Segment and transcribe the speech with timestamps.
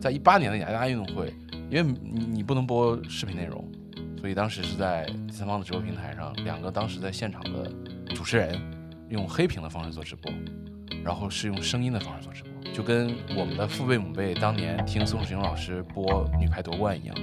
[0.00, 1.34] 在一八年的雅加达运动会，
[1.70, 3.64] 因为你你不能播视频内容，
[4.20, 7.70] 所以当时是在第三方的直播平台上，两个当时在现场的
[8.14, 8.56] 主持人
[9.08, 10.32] 用黑屏的方式做直播，
[11.04, 17.16] 然后是用声音的方式做直播，就跟我们的父辈母辈当年听宋世雄老师播女排夺冠一样。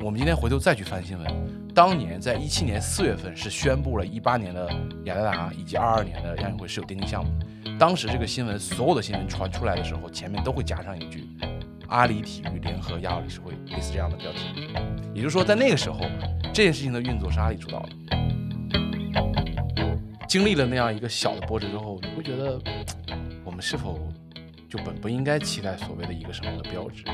[0.00, 1.26] 我们今天回头再去翻新闻，
[1.80, 4.70] 当年在一七年四月份是宣布了一八年的
[5.04, 7.30] 雅加达以及二二年的亚运会是有电竞项目。
[7.78, 11.26] 当时这个新闻所有的新闻传出来的时候，前面都会加上一句
[11.88, 14.68] “阿里体育联合亚奥理事会”类似这样的标题。
[15.14, 16.00] 也就是说，在那个时候，
[16.52, 17.88] 这件事情的运作是阿里主导的。
[20.28, 22.60] 经历了那样一个小的波折之后，你会觉得
[23.42, 23.98] 我们是否
[24.68, 27.04] 就本不应该期待所谓的一个什么的标志？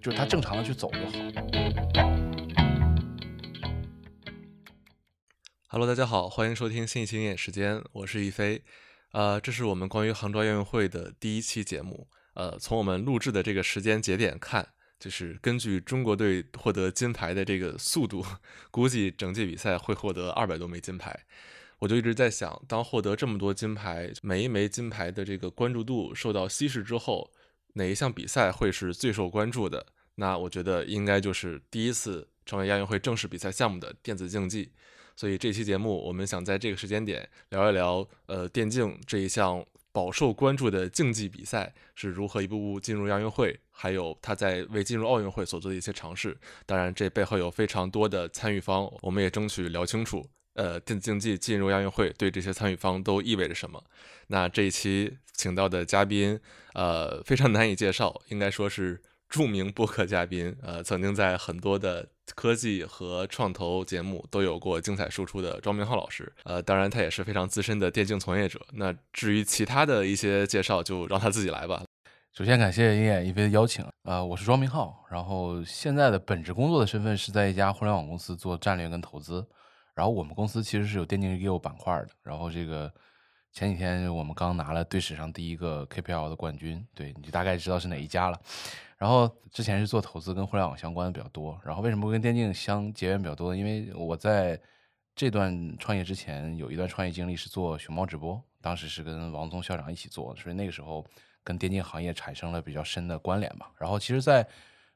[0.00, 2.21] 就是它正常的去走就好。
[5.74, 8.62] Hello，大家好，欢迎收听新一期鹰眼时间，我是一飞。
[9.12, 12.06] 呃，这是我们关于杭州亚运会的第一期节目。
[12.34, 18.22] 呃，从我们录制的这个时间节点看，就是根据中国队获得金牌的这个速度，
[18.70, 21.18] 估计整届比赛会获得二百多枚金牌。
[21.78, 27.32] 我就一直在想，当获得这么多金牌，每一枚金牌的这个关注度受到稀释之后，
[27.72, 29.86] 哪一项比赛会是最受关注的？
[30.16, 34.70] 那我觉得应该就是第一次成为亚运会正式比赛项目的电子竞技。
[35.16, 46.36] 所以这期节目，我们想在这个时间点聊一聊，呃，电竞这一项饱受关注的竞技比赛是如何一步步进入亚运会，还有他在为进入奥运会所做的一些尝试。
[46.66, 53.82] 当然，这背后有非常多的参与方，我们也争取聊清楚，呃，电子竞技进入亚运会对这些参与方都意味着什么。
[54.28, 56.40] 那这一期请到的嘉宾，
[56.74, 59.02] 呃，非常难以介绍，应该说是。
[59.32, 68.60] 著名播客嘉宾，呃，曾经在很多的科技和创投节目都有过精彩输出的庄明浩老师，呃，当然他也是非常资深的电竞从业者。
[68.72, 71.82] 那至于其他的一些介绍，就让他自己来吧。
[72.32, 79.46] 首先感谢鹰眼一飞的邀请，呃，我是庄明浩，然后现在的本职工作的身份是在一家互联网公司做战略跟投资，
[79.94, 82.90] 然后我们公司其实是有电竞业务板块的，然后这个
[83.52, 88.40] 前几天我们刚拿了队史上第一个 KPL 的冠军，对，你就大概知道是哪一家了。
[89.02, 93.52] 然后之前是做投资跟互联网相关的比较多，然后为什么跟电竞相结缘比较多？
[93.52, 94.56] 因为我在
[95.16, 101.04] 这段创业之前有一段创业经历是做熊猫直播，当时是跟王宗校长一起做的，所以那个时候
[101.42, 103.72] 跟电竞行业产生了比较深的关联吧。
[103.76, 104.46] 然后其实，在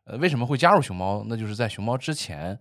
[0.05, 1.25] 呃为什么会加入熊猫？
[1.27, 2.57] 那就是在熊猫之前，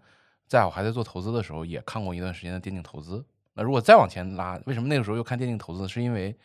[0.47, 3.23] 在我还在做投资的时候，也看过一段时间的电竞投资。
[3.53, 5.88] 那如果再往前拉，为什么那个时候又看电竞投资？
[5.88, 6.35] 是因为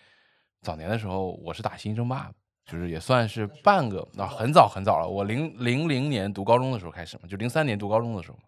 [0.61, 2.31] 早年的时候我是打新争霸。
[2.67, 5.09] 就是也算是半个啊，很早很早了。
[5.09, 8.39] 我零零零年读高中的时候开始嘛，就零三年读高中的时候，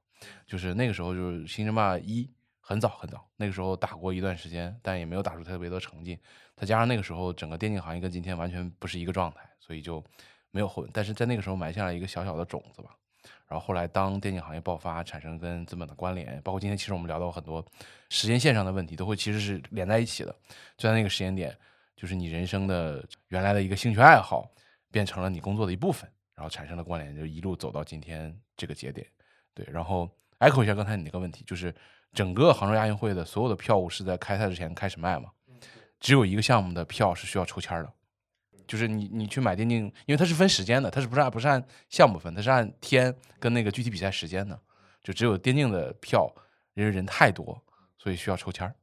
[0.46, 2.30] 就是那个时候就是新生霸一
[2.60, 6.16] 很早很早，那个时候打过一段时间，但也没有打出特别多成绩。
[6.56, 10.02] 再加上那个时候整个电竞行业跟今天完全不是一个状态，所以就
[10.52, 10.88] 没有混。
[10.92, 12.90] 但是在那个时候埋下了一个小小的种子吧。
[13.48, 17.64] 然后后来当电竞行业爆发，产生跟资本的关联，包括今天其实我们聊到很多
[18.08, 20.32] 时间线上的问题，都会其实是连在一起的。
[20.76, 21.56] 就在那个时间点。
[22.02, 24.50] 就是你人生的原来的一个兴趣爱好，
[24.90, 29.06] 变成了你工作的一部分，然后产生了关联，就一路走到今天这个节点。
[29.54, 31.72] 对，然后 echo 一下刚才你那个问题，就是
[32.12, 35.30] 整个杭州亚运会的所有的票务是在开赛之前开始卖嘛？
[36.00, 37.92] 只有一个项目的票是需要抽签的，
[38.66, 44.60] 就是你你去买电竞，因为它是分时间的，它是不是按不是按项目分，它是按天跟那个具体比赛时间的，
[45.04, 46.28] 就只有电竞的票，
[46.74, 47.62] 因为人太多，
[47.96, 48.74] 所以需要抽签儿。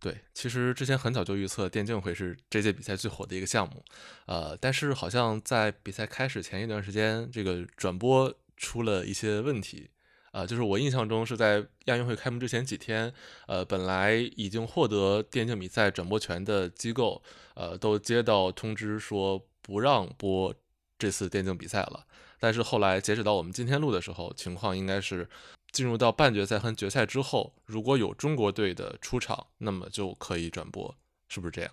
[0.00, 3.84] 对，其实之前很早就预测电竞会是这届比赛最火的一个项目，
[4.24, 9.90] 呃，但是好像在比赛开始前一段时间，这个转播出了一些问题，
[10.32, 13.12] 呃，就是我印象中是在亚运会开幕之前几天，
[13.46, 17.22] 呃，本来已经获得电竞比赛转播权的机构，
[17.54, 20.54] 呃，都接到通知说不让播
[20.98, 22.06] 这次电竞比赛了，
[22.38, 25.28] 但是后来截止到我们今天录的时候，情况应该是。
[25.72, 30.94] 进入到半决赛和决赛之后，如果有中国队的出场，那么就可以转播，
[31.28, 31.70] 是不是这样？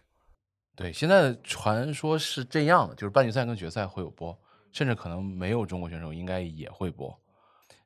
[0.75, 4.38] 对，现在传说是这样，就是半决赛跟决赛会有播，
[4.72, 7.20] 甚至可能没有中国选手应该也会播。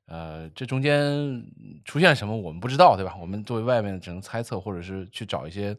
[0.08, 1.42] 呃，这中间
[1.86, 3.16] 出现什么我们不知道，对吧？
[3.16, 5.76] 我们作为外面只能猜测，或者是去找一些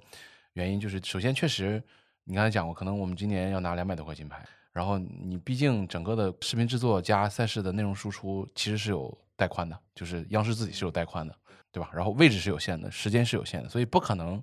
[0.55, 0.81] 原因。
[0.81, 1.83] 就是首先，确实
[2.25, 4.43] 你刚才讲过，可能我们今年要拿两百多块金牌，
[4.73, 9.19] 然后你毕竟整个的视频制作加赛事的内容输出其实是有。
[9.43, 11.35] 带宽的，就是央视自己是有带宽的，
[11.73, 11.91] 对吧？
[11.93, 14.41] 然后位置是有限的，时间是有限的，所以不可能。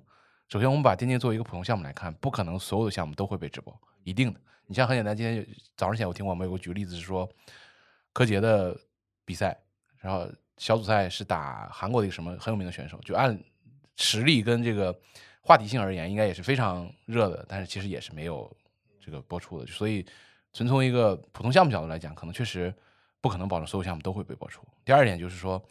[0.48, 4.40] 首先，我们把电竞作为一个普通项目来看，不可能所有的项目都会被直播，一定的。
[4.66, 7.26] 你像很简单，今天早上起来我听我们有个举个例子是说，
[8.12, 8.76] 柯洁的
[9.24, 9.56] 比赛，
[10.00, 13.40] 然后小组赛是打韩国的一个什么很有名的选手，就按
[13.96, 14.94] 实力跟这个
[15.40, 18.50] 话题性而言，应该也是非常热的，但是其实也是没有
[19.00, 19.66] 这个播出的。
[19.66, 20.04] 所以
[20.52, 22.74] 纯从一个普通项目角度来讲，可能确实
[23.20, 24.62] 不可能保证所有项目都会被播出。
[24.84, 25.62] 第二点就是说，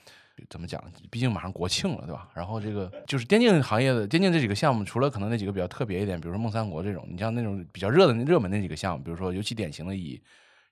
[0.50, 0.84] 怎么讲？
[1.10, 2.30] 毕竟马上国庆了，对吧？
[2.34, 10.22] 然后这个就是电竞行业的电竞这几个项目，除了可能那几个比较特别一点，比如说梦三国这种，你像那种比较热的热门那几个项目，比如说尤其典型的以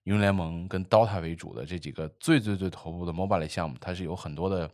[0.04, 4.70] 英雄联盟跟 DOTA 为主的这几个最最最头部的 MOBA 类项目，它是有很多的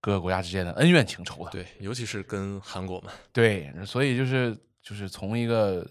[0.00, 1.50] 各个国家之间的恩怨情仇的。
[1.50, 3.10] 对，尤其是跟韩国嘛。
[3.32, 5.84] 对，所以就是就是从一个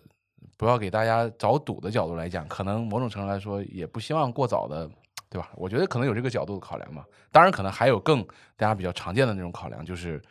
[0.56, 4.90] 不要给大家找堵的角度来讲，可能某种程度来说也不希望过早的，
[5.30, 5.52] 对吧？
[5.56, 7.06] 我觉得可能有这个角度的考量嘛。
[7.32, 8.26] 当然，可能还有更
[8.56, 10.22] 大家比较常见的那种考量，就是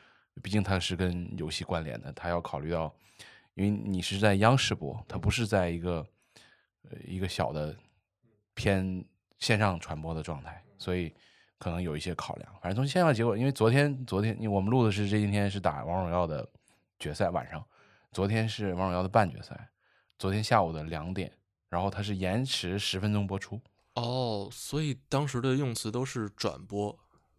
[0.43, 2.95] 毕竟它是跟游戏关联的，它要考虑到，
[3.55, 6.07] 因为你是在央视播，它不是在一个
[6.91, 7.77] 呃一个小的
[8.55, 9.05] 偏
[9.39, 11.15] 线上传播的状态，所以
[11.59, 12.51] 可能有一些考量。
[12.63, 16.49] 反正从线上结果，因为昨天昨天我们录的是这今天是打王者荣耀的
[16.99, 17.63] 决赛晚上，
[18.13, 19.69] 昨天是王者荣耀的半决赛，
[20.19, 21.31] 昨天下午的两点，
[21.69, 23.61] 然后它是延迟十分钟播出。
[23.97, 26.95] 哦，所以当时的用词都是转播，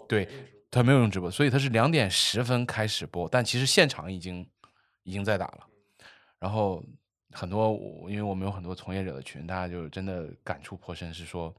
[0.09, 0.27] 对，
[0.71, 4.43] 他没有用直播，所以他是两点十分开始播，但其实现场已经
[5.03, 5.67] 已经在打了。
[6.39, 6.83] 然后
[7.31, 7.73] 很多，
[8.09, 11.53] 因为我们有很多从业者的群，大家就真的感触颇深，是说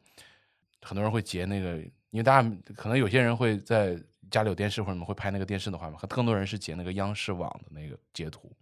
[0.83, 1.79] 很多人会截那个，
[2.11, 3.97] 因为大家可能有些人会在
[4.33, 8.53] 家里有电视或者什么会拍那个电视的画面，更多人是截那个央视网的那个截图，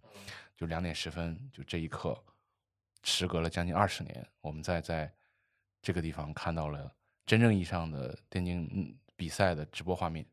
[0.55, 2.15] 就两点十分，就这一刻，
[3.01, 5.11] 时隔了将近二十年，我们在在。
[5.87, 6.93] 这个地方看到了
[7.25, 10.25] 真正意义上的电竞比赛的直播画面，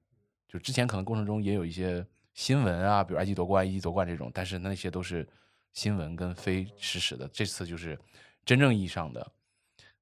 [0.48, 5.24] 就之前可能过程中也有一些新闻啊，比如埃及夺冠、一级夺冠这种，但是那些都是
[5.72, 7.28] 新闻跟非实时的。
[7.28, 7.96] 这次就是
[8.44, 9.32] 真正意义上的，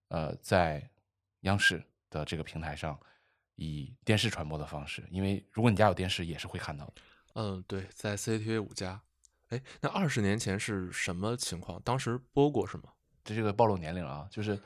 [0.08, 0.88] 呃，在
[1.40, 2.98] 央视的这个平台上
[3.56, 6.94] 以电视传播的方式，因为如果你家有电视，也是会看到的。
[7.34, 8.98] 嗯，对，在 CCTV 五加。
[9.50, 11.78] 哎，那二十年前是什么情况？
[11.82, 12.84] 当时播过是吗？
[13.22, 14.58] 这这个暴露年龄了啊，就是。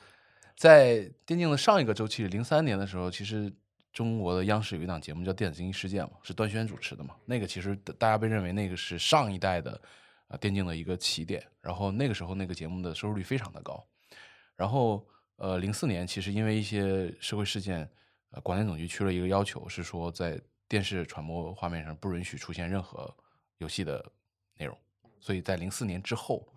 [0.57, 3.53] 在电竞的上一个周期，零三年的时候，其实
[3.93, 7.15] 中国的央视有一档节目叫《电子竞技世界》嘛，是段轩主持的嘛。
[7.25, 9.79] 那个其实大家被认为那个是上一代的
[10.27, 11.45] 啊电竞的一个起点。
[11.61, 13.85] 然后那个时候那个节目的收视率非常的高。
[14.55, 17.87] 然后呃，零四年其实因为一些社会事件，
[18.31, 23.15] 呃，广电总局出了一个要求，是说在电视传播画面上不允许出现任何
[23.59, 24.03] 游戏的
[24.55, 24.75] 内容。
[25.19, 26.51] 所以在零四年之后，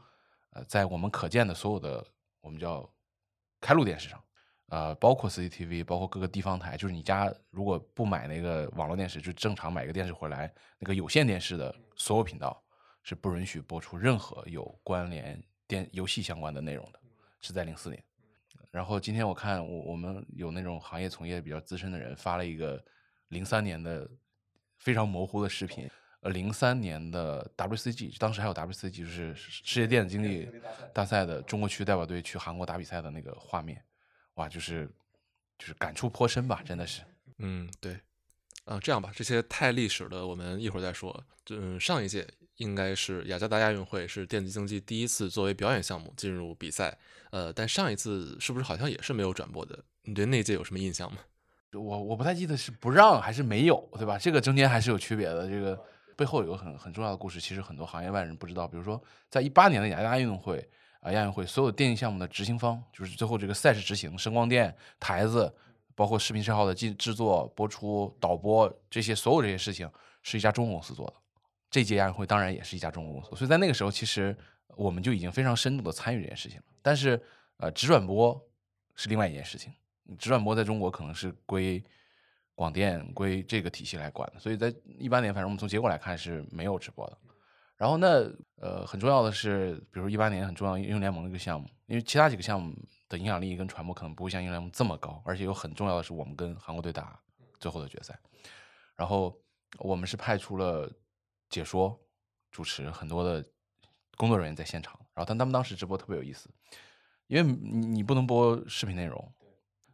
[0.55, 2.03] 呃，在我们可见的所有的
[2.41, 2.91] 我们叫。
[3.61, 4.23] 开路电视上，
[4.69, 12.63] 呃，包括 CCTV，包括各个地方台，就是你家如果不买那个网络电视，就正常买个电视回来，那个有线电视的所有频道
[13.03, 17.01] 是不允许播出任何有关联电游戏相关的内容的，
[17.41, 18.03] 是在零四年。
[18.71, 22.83] 然后今天我看我我们有那种行业从业比较资深的人发了一个
[23.29, 24.09] 零三年的
[24.79, 25.91] 非常模糊的视频。
[26.21, 30.51] 呃，零三年的 WCG，当时还有 WCG，就是世界电子竞技
[30.93, 33.83] 大赛的中国区代表队去韩国打比赛的那个画面，
[34.35, 34.87] 哇，就是
[35.59, 37.01] 就是感触颇深吧，真的是。
[37.39, 37.99] 嗯，对。
[38.67, 41.25] 啊，这样吧，这些太历史的，我们一会儿再说。
[41.49, 46.97] 嗯，上一届应该是雅加达亚运会，是电子竞技第一次作为表演项目进入比赛。
[47.31, 49.83] 呃，但上一次是不是好像也是没有转播的？
[50.03, 51.19] 你对那届有什么印象吗？
[51.73, 54.19] 我我不太记得是不让还是没有，对吧？
[54.19, 55.49] 这个中间还是有区别的。
[55.49, 55.83] 这个。
[56.21, 58.69] 背后有个很很重要的故事，其实很多行业外人不知道。
[58.69, 60.69] 比如说，在一八年的雅加达运动会
[61.01, 65.51] 啊，亚运会所有电竞项目的执行方，就是最后这个赛事执行、声光电、台子，
[65.95, 69.91] 包括视频账号的制制作、播出、导播这些所有这些事情，
[70.23, 71.15] 是一家中国公司做的。
[71.71, 74.37] 这届亚运会当然也是一家中国公司，所以在那个时候，其实
[74.77, 76.65] 我们就已经非常深度的参与这件事情了。
[76.83, 77.19] 但是，
[77.57, 78.39] 呃，直转播
[78.95, 79.73] 是另外一件事情。
[80.19, 81.83] 直转播在中国可能是归。
[82.61, 87.17] 广电归这个体系来管，所以在一八年，反正我们从结果来看是没有直播的。
[87.75, 92.77] 然后那呃很重要的是，比如一八年很重要英雄联盟这个项目，因为其他几个项目
[93.09, 97.19] 的影响力跟传播可能不会像英雄联盟这么高，而且有很重要的是我们跟韩国队打
[97.59, 98.15] 最后的决赛，
[98.95, 99.35] 然后
[99.79, 100.87] 我们是派出了
[101.49, 101.99] 解说
[102.51, 103.43] 主持很多的
[104.19, 106.51] 工作人员在现场，然后但他们当时直播特别有意思，
[107.27, 109.33] 因为你你不能播视频内容，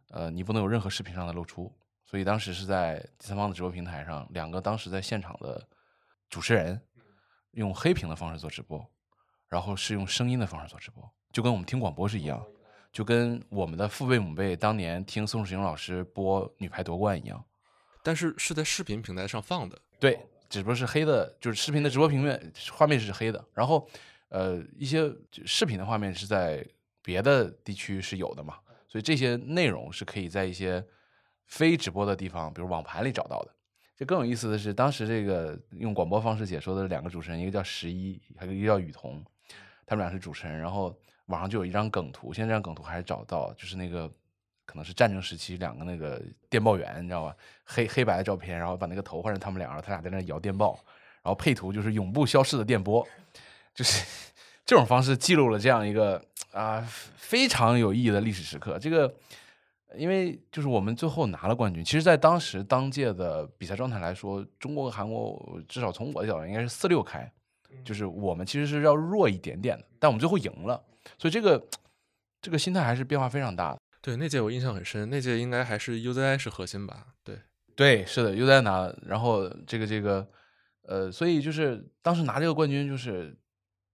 [0.09, 1.73] 呃你不能有任何视频上的露出。
[2.09, 5.67] 所以当时是在第三方的直播平台上，两个当时在现场的
[6.29, 6.81] 主持人
[7.51, 8.89] 用黑屏的方式做直播，
[9.49, 12.41] 然后是用声音的方式做直播，就跟我们听广播是一样，
[12.93, 17.43] 就跟我们的父辈母辈当年听宋世雄老师播女排夺冠一样。
[18.01, 23.85] 但是是在视频平台上放的，对，只不过是黑的，就是视频的直播平面画面是黑的，然后
[24.29, 25.13] 呃一些
[25.45, 26.65] 视频的画面是在
[27.03, 30.81] 别的地区是有的嘛，所以这些内容是可以在一些。
[31.47, 33.49] 非直播的地方，比如网盘里找到的。
[33.95, 39.19] 这更有意思的是，当时这个用广播方式解说的两个主持人，一个叫十一，还有一个叫雨桐，
[39.87, 40.59] 他们俩是主持人。
[40.59, 44.07] 然后网上就有一张梗图，现在这张梗图还是找到，就是那个
[44.67, 47.35] 可能是战争时期两个那个电报员，你知道吧？
[47.65, 50.79] 黑黑白的照片，然后把那个头换成他们俩，然后他俩在那摇电报，
[51.23, 53.03] 然后配图就是永不消逝的电波，
[53.73, 54.05] 就是
[54.63, 56.81] 这种方式记录了这样一个啊
[57.15, 58.77] 非常有意义的历史时刻。
[58.77, 59.11] 这个
[59.97, 67.31] 因为就是我们最后拿了冠军，其实，在当时当届的比赛状态来说，中国和韩国至少从我的角度应该是四六开，
[67.83, 70.81] 就是我们其实是要弱一点点的，但我们最后赢了，
[71.17, 71.67] 所以这个
[72.41, 73.79] 这个心态还是变化非常大的。
[74.01, 77.07] 对，那届我印象很深，那届应该还是 UZI 是核心吧？
[77.23, 77.39] 对，
[77.75, 80.25] 对，是的，UZI 拿了，然后这个这个
[80.83, 83.35] 呃，所以就是当时拿这个冠军，就是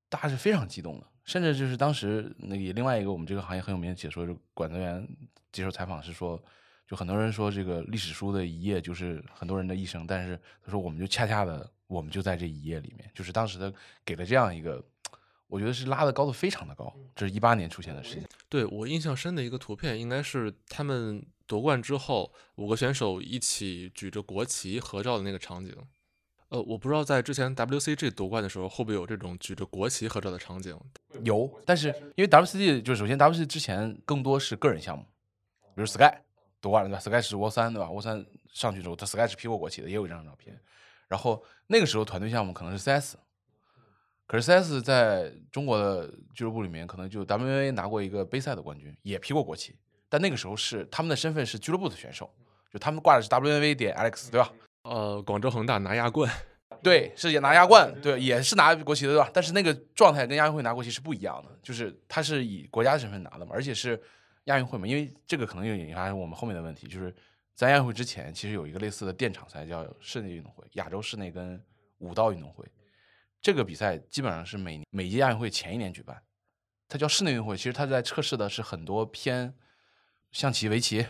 [0.10, 5.08] 大家是非常激动的，甚至就是当时那个另外一个我们这个行业很有名的解说，就管泽元
[5.52, 6.42] 接受采访是说，
[6.88, 14.84] 就很多人说这个历史书的一页就是很多人的一生，但是他说我们就恰恰的我们就在这一页里面，就是当时的给了这样一个，
[15.48, 18.24] 我觉得是拉的高度非常的高，这是一八年出现的事情。
[18.50, 25.74] 对我印象深的一个图片，应该是他们夺冠之后，五个选手一起举着国旗合照的那个场景。
[26.54, 30.80] 呃，我不知道在之前 WCG 夺冠的时候，会不会有这种举着国旗合照的场景。
[31.24, 35.04] 有，但是因为 WCG 就首先 WCG 之前更多是个人项目，
[35.74, 36.14] 比如 Sky
[36.62, 37.90] 夺冠了对吧？Sky 是沃三对吧？
[37.90, 40.56] 沃三上去之后，他 Sky 是披过国旗的，也有这张照片。
[41.08, 43.16] 然后那个时候团队项目可能是 CS，
[44.28, 49.76] 可是 CS 在中国的俱乐部里面，可能就 WNA 拿过一个杯赛的冠军，也披过国旗，
[50.08, 52.32] 但那个时候是他们的身份是俱乐部的选手，
[52.72, 54.54] 就他们挂的是 WNA 点 Alex 对吧？
[54.84, 56.30] 呃，广州恒大拿亚冠，
[56.84, 59.30] 对，是也拿亚冠，对，也是拿国旗的对吧？
[59.34, 64.02] 但是那个状态跟亚运会拿国旗是不一样的，就是他是以国家的身份拿的嘛，而且是
[64.46, 67.16] 亚运会嘛，因为这个可能又引发我们后面的问题，就是
[67.56, 71.64] 在亚运会之前，其实有一个类似的电场赛叫室内运动会，亚洲室内跟
[72.00, 72.66] 武道运动会，
[73.42, 76.22] 这个比赛基本上是每每届亚运会前一年举办，
[76.90, 79.54] 它叫室内运动会，其实它在测试的是很多偏
[80.34, 81.06] 象棋、围棋。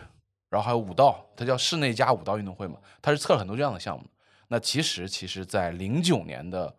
[0.54, 4.08] 然后还有武道，它叫室内加武道运动会嘛，它是测了很多这样的项目。
[4.46, 6.72] 那其实，其实，在零九年的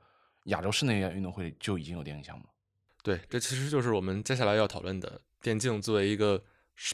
[0.46, 2.50] 亚洲室内运动会就已经有电竞项目了。
[3.04, 6.42] 对，这其实就是我们接下来要讨论的电竞作为一个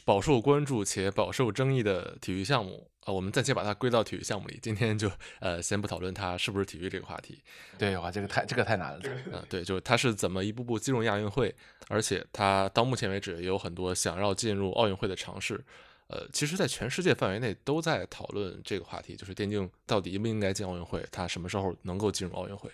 [0.04, 4.58] 饱受关注且饱受争议的体育项目啊，我们暂且把它归到体育项目里。
[4.62, 5.10] 今天就
[5.40, 7.42] 呃，先不讨论它是不是体育这个话题。
[7.78, 9.00] 对，哇，这个太这个太难了。
[9.30, 11.54] 嗯，对，就是它是怎么一步步进入亚运会，
[11.88, 15.62] 而且它到目前为止也有很多想要进入奥运会的尝试。
[16.12, 22.70] 呃，其实，在全世界范围内都在讨论这个话题，就是电竞到底应不应该进奥运会，它什么时候能够进入奥运会？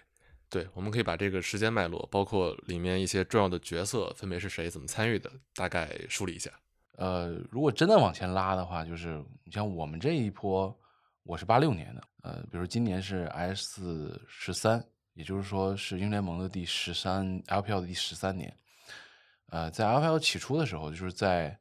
[0.51, 6.51] 对，我们可以把这个时间脉络，包括里面一些重要的角色分别是谁、怎么参与的，大概梳理一下。
[6.97, 10.77] 呃，如果真的往前拉的话，就是你像我们这一波，
[11.23, 18.53] 我是八六年的，呃，比如今年是 S 十三，也就是说是英联盟的第十三 LPL 的第十三年。
[19.51, 21.57] 呃，在 LPL 起初的时候，就是在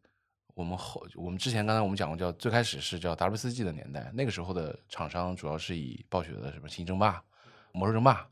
[0.58, 7.12] 我们后，我们之前刚才我们讲过，叫最开始是叫 WCG 的年代，那个时候的厂商主要是以暴雪的什么《星际争霸》
[7.74, 8.24] 《魔兽争霸》，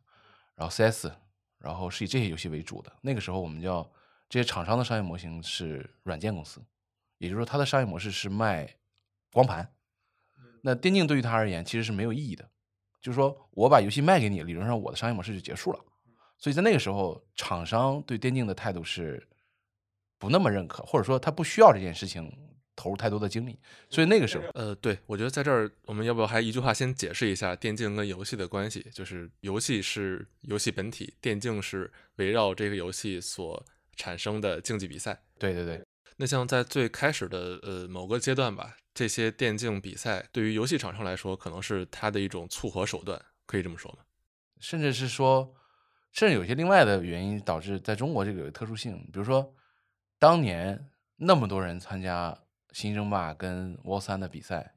[0.55, 1.11] 然后 CS，
[1.59, 2.91] 然后是以这些游戏为主的。
[3.01, 3.87] 那个时候我们叫
[4.27, 6.59] 这些厂商的商业模型是软件公司，
[7.19, 8.75] 也就是说它的商业模式是卖
[9.31, 9.71] 光盘。
[10.63, 12.49] 那电竞对于他而言其实是没有意义的，
[13.03, 15.79] 就是说我把游戏卖给你，理论上我的商业模式就结束了。
[16.39, 19.27] 所以在那个时候，厂商对电竞的态度是。
[20.17, 22.31] 不那么认可，或者说他不需要这件事情
[22.75, 23.57] 投入太多的精力，
[23.89, 28.85] 所以那个时候，呃，对我觉得在这儿，我们要不要还一句话先解释一下电竞跟游戏的关系？
[28.93, 35.23] 就是游戏是游戏本体，电竞是围绕这个游戏所产生的竞技比赛。
[35.39, 35.81] 对对对。
[36.17, 43.99] 那像在最开始的呃某个阶段吧，这些电竞比赛对于游戏厂商来说，可能是它的一种促合手段，可以这么说吗？
[44.59, 45.53] 甚至是说，
[46.11, 49.53] 甚至有些另外的原因导致在中国这个有特殊性，比如说。
[50.25, 50.83] 当年
[51.17, 52.31] 那么多人参加
[52.71, 54.73] 《新争霸》跟《War 三》的比赛，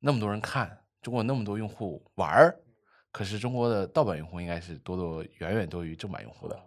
[0.00, 2.58] 那么多人看，中国那么多用户玩儿，
[3.12, 6.60] 可是中国的盗版用户应该是多多远远多于正版用户的。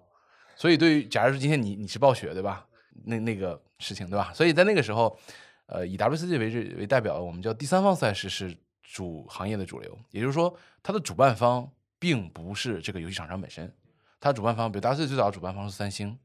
[0.56, 2.65] 所以，对于假如说今天你你是暴雪对吧？
[3.03, 4.32] 那那个事情对吧？
[4.34, 5.20] 所以在那个时候，
[5.65, 13.75] 呃，以 WCG 为为代表，我们叫第三方赛事是主行业的主流，也就是说，它的主办方并不是这个游戏厂商本身，
[14.22, 16.18] 它主办方，比如 WCG 最早的主办方是三星。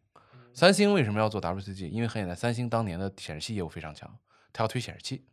[0.55, 1.89] 三星为什么要做 WCG？
[1.89, 4.09] 因为很简单，三星当年的显示器业务非常强，
[4.53, 5.25] 它要推显示器，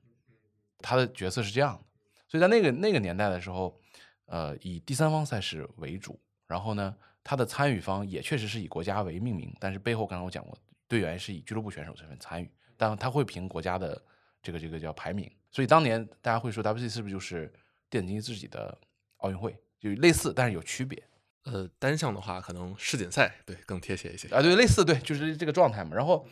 [0.80, 1.84] 它的角色是这样的。
[2.28, 3.80] 所以在那个那个年代的时候，
[4.26, 14.02] 呃，以第三方赛事为主，然后呢，它的参与方也确实是以国家为命名，但是背后刚才我讲过，队员是以俱乐部选手身份参与，但他会凭国家的
[14.42, 15.32] 这个这个叫排名。
[15.52, 17.54] 所以当年大家会说 WCG 是不是就是
[17.92, 18.76] 电竞自己的
[19.18, 19.56] 奥运会？
[19.80, 21.00] 就类似，但是有区别。
[21.44, 24.28] 呃，单项的话，可能世锦赛对更贴切一些。
[24.30, 25.96] 啊，对，类似对，就是这个状态嘛。
[25.96, 26.26] 然后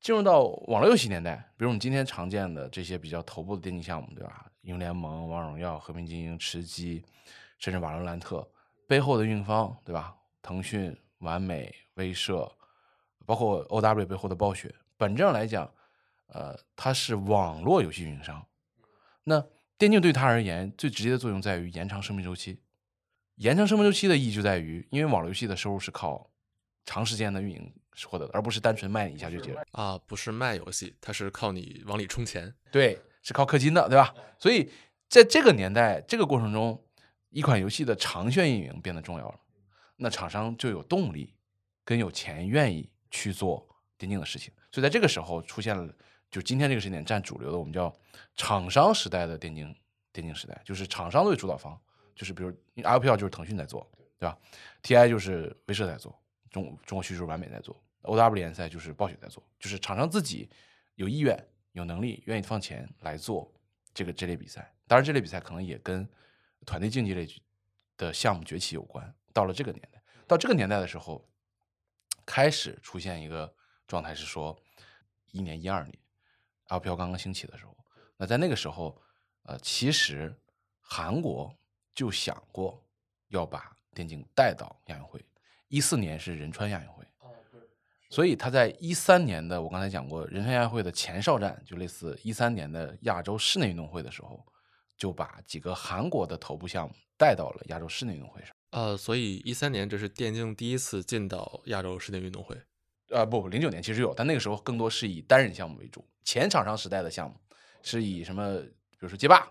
[0.00, 4.46] 进入到网络游戏年代，比如我们今天常见的这些比较头部的电竞项目，对吧？
[4.62, 7.04] 英雄联盟、王者荣耀、和平精英、吃鸡，
[7.58, 8.48] 甚至瓦罗兰特
[8.86, 10.14] 背后的运营方，对吧？
[10.40, 12.50] 腾讯、完美、威社，
[13.26, 15.68] 包括 OW 背后的暴雪，本质上来讲，
[16.28, 18.46] 呃，它是网络游戏运营商。
[19.24, 19.44] 那
[19.76, 22.61] 电竞对他而言，最直接的作用在于延长生命周期。
[23.42, 26.30] 延长生命周期的意义就在于，因为网络游戏的收入是靠
[26.84, 27.74] 长时间的运营
[28.06, 29.64] 获得的，而不是单纯卖你一下就结了。
[29.72, 32.54] 啊，不是卖游戏，它是靠你往里充钱。
[32.70, 34.14] 对，是靠氪金的，对吧？
[34.38, 34.70] 所以
[35.08, 36.80] 在这个年代、这个过程中，
[37.30, 39.40] 一款游戏的长线运营变得重要了。
[39.96, 41.34] 那厂商就有动力
[41.84, 43.68] 跟有钱愿意去做
[43.98, 44.54] 电竞的事情。
[44.70, 45.92] 所以在这个时候出现了，
[46.30, 47.92] 就今天这个时间点占主流的，我们叫
[48.36, 49.74] 厂商时代的电竞
[50.12, 51.76] 电竞时代，就是厂商为主导方，
[52.14, 54.38] 就是比如 LPL 就是腾讯在做，对吧
[54.82, 56.16] ？TI 就是威社在做，
[56.50, 60.48] 中中国区就是完美在做，OW 联赛就是暴雪在做，就是厂商自己
[60.94, 61.36] 有意愿、
[61.72, 63.52] 有能力、愿意放钱来做
[63.94, 64.72] 这个这类比赛。
[64.86, 66.06] 当然，这类比赛可能也跟
[66.66, 67.26] 团队竞技类
[67.96, 69.14] 的项目崛起有关。
[69.32, 71.26] 到了这个年代，到这个年代的时候，
[72.26, 73.54] 开始出现一个
[73.86, 74.54] 状态是说，
[75.30, 75.98] 一年一二年
[76.68, 77.74] ，LPL 刚刚兴起的时候，
[78.18, 79.00] 那在那个时候，
[79.44, 80.38] 呃，其实
[80.80, 81.56] 韩国
[81.94, 82.82] 就想过
[83.28, 85.24] 要把电竞带到亚运会。
[85.68, 87.04] 一四年是仁川亚运会，
[88.10, 94.44] 所以他在一三年的我刚才讲过仁川亚运会的前哨战，就类似一三年的亚洲室内运动会的时候，
[94.98, 98.54] 就把几个韩国的头部项目带到了亚洲室内运动会上。
[98.70, 102.54] 呃，所以一三年这是电竞第一次进到亚洲室内运动会。
[103.08, 106.06] 呃，不不，零九年其实有，但那个时候更多是以单人项目为主。
[106.24, 107.36] 前厂商时代的项目
[107.82, 108.58] 是以什么，
[108.90, 109.46] 比如说街霸、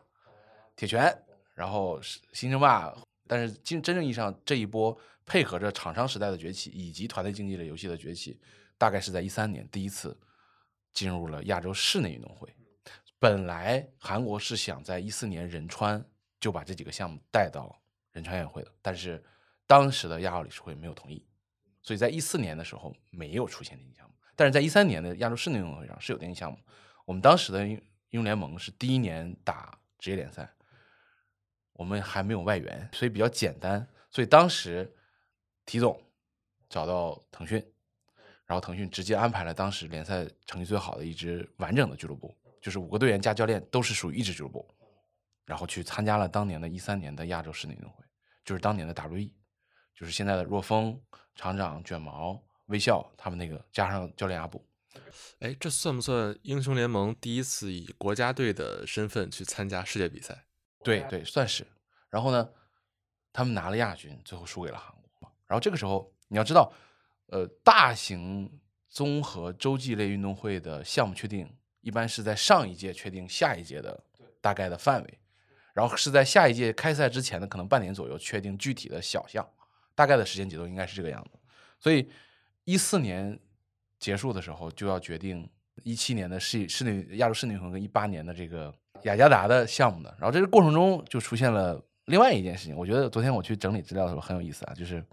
[0.75, 1.11] 铁拳，
[1.53, 1.99] 然后
[2.33, 2.93] 新争霸。
[3.27, 8.39] 但是真真正意义上这一波配合着厂商时代的崛起以及团队竞技类游戏的崛起，
[8.77, 10.19] 大概是在一三年第一次
[10.93, 12.53] 进入了亚洲室内运动会。
[13.19, 16.03] 本来韩国是想在一四年仁川
[16.39, 17.77] 就把这几个项目带到。
[18.13, 19.23] 仁川亚运会的，但是
[19.65, 21.25] 当时的亚奥理事会没有同意，
[21.81, 26.59] 所以在一四年的时候没有出现电竞项目，但是在一三年的亚洲室内运动会上是有电竞项目。
[27.05, 30.53] 我们当时的英雄联盟是第一年打职业联赛，
[31.73, 33.87] 我们还没有外援，所以比较简单。
[34.09, 34.91] 所以当时
[35.65, 36.01] 体总
[36.69, 37.57] 找到腾讯，
[38.45, 44.67] 然后腾讯直接安排了当时联赛成绩最好的一支完整的俱乐部，就是五个队员加教练都是属于一支俱乐部。
[45.43, 48.05] 然后去参加了当年的一三年的亚洲室内运动会，
[48.45, 49.33] 就是当年的 WE，
[49.93, 51.01] 就是现在的若风、
[51.35, 54.65] 厂长、卷毛、微笑他们那个加上教练阿布。
[55.39, 60.45] 哎，这算不算英雄联盟第一次以国家队的身份去参加世界比赛？
[60.83, 61.65] 对对，算是。
[62.09, 62.49] 然后呢，
[63.31, 65.31] 他们拿了亚军，最后输给了韩国。
[65.47, 66.71] 然后这个时候你要知道，
[67.27, 71.49] 呃，大型综合洲际类运动会的项目确定，
[71.81, 74.03] 一般是在上一届确定下一届的
[74.41, 75.19] 大概的范围。
[75.73, 79.47] 然后是在下一届开赛之前的可能半年左右确定具体的小项，
[79.95, 81.39] 大概的时间节奏应该是这个样子。
[81.79, 82.11] 所以
[82.65, 83.39] 一四年
[83.97, 85.49] 结束的时候就要决定
[85.83, 90.15] 一七年的世室内亚洲室内运动会跟一八年的这个雅加达的项目的。
[90.19, 95.03] 然后这个过程中就出现了另外一件事情，我觉得昨天我去整理资料的时候很有意思啊，就是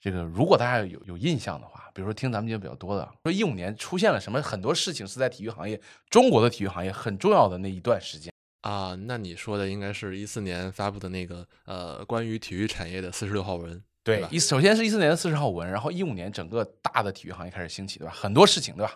[0.00, 8.32] 这个如果大家有有印象的话，比如说听咱们节目比较多的，说一五年出现了什么很多事情是在体育行业中国的体育行业很重要的那一段时间。
[8.62, 18.12] 啊，那你说的应该是一四年发布的那个呃关于体育产业的四十六号文，对，一首先是一四年的四十号文，然后一五年整个大的体育行业开始兴起，对吧？
[18.14, 18.94] 很多事情，对吧？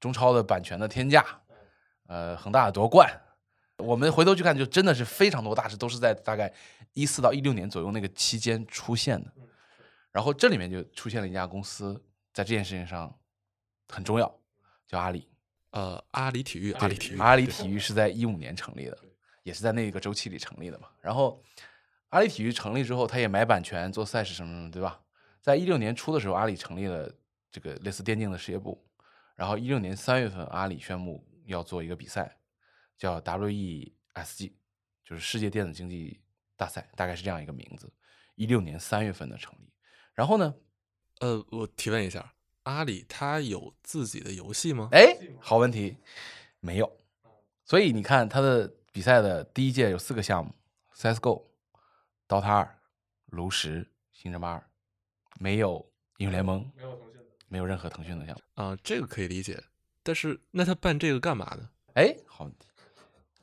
[0.00, 1.24] 中超的版权的天价，
[2.08, 3.10] 呃，恒大的夺冠，
[3.78, 6.52] 我们回头去看，就真的是非常多大事都是在大概
[6.94, 9.32] 一四到一六年左右那个期间出现的。
[10.12, 11.94] 然后这里面就出现了一家公司
[12.32, 13.14] 在这件事情上
[13.88, 14.40] 很重要，
[14.86, 15.28] 叫阿里。
[15.72, 18.98] 呃，阿里体育，阿里体育，阿里体育是在一五年成立的，
[19.42, 20.88] 也是在那个周期里成立的嘛。
[21.02, 21.42] 然后，
[22.08, 24.98] 阿里体育成立之后，他也买版权、做赛事什么什么，对吧？
[25.42, 27.12] 在一六年初的时候，阿里成立了
[27.52, 28.82] 这个类似电竞的事业部。
[29.34, 32.38] 然后一六年三月份，阿里宣布要做一个比赛，
[32.96, 34.52] 叫 WESG，
[35.04, 36.20] 就是世界电子竞技
[36.56, 37.92] 大赛，大概是这样一个名字。
[38.34, 39.72] 一六年三月份的成立。
[40.14, 40.54] 然后呢，
[41.20, 42.32] 呃，我提问一下。
[42.64, 44.88] 阿里它有自己的游戏吗？
[44.90, 45.98] 哎，好问题，
[46.58, 46.98] 没有。
[47.64, 50.52] 所以你看它的比赛的第一届有四个项目
[50.96, 51.44] ：CS:GO、
[52.26, 52.78] DOTA 二、
[53.26, 54.68] 炉石、星战八二，
[55.38, 58.76] 没有英雄联盟，没有腾讯的，没有任何腾讯的项目啊。
[58.82, 59.62] 这个可以理解，
[60.02, 61.70] 但是那他办这个干嘛呢？
[61.94, 62.65] 哎，好问题，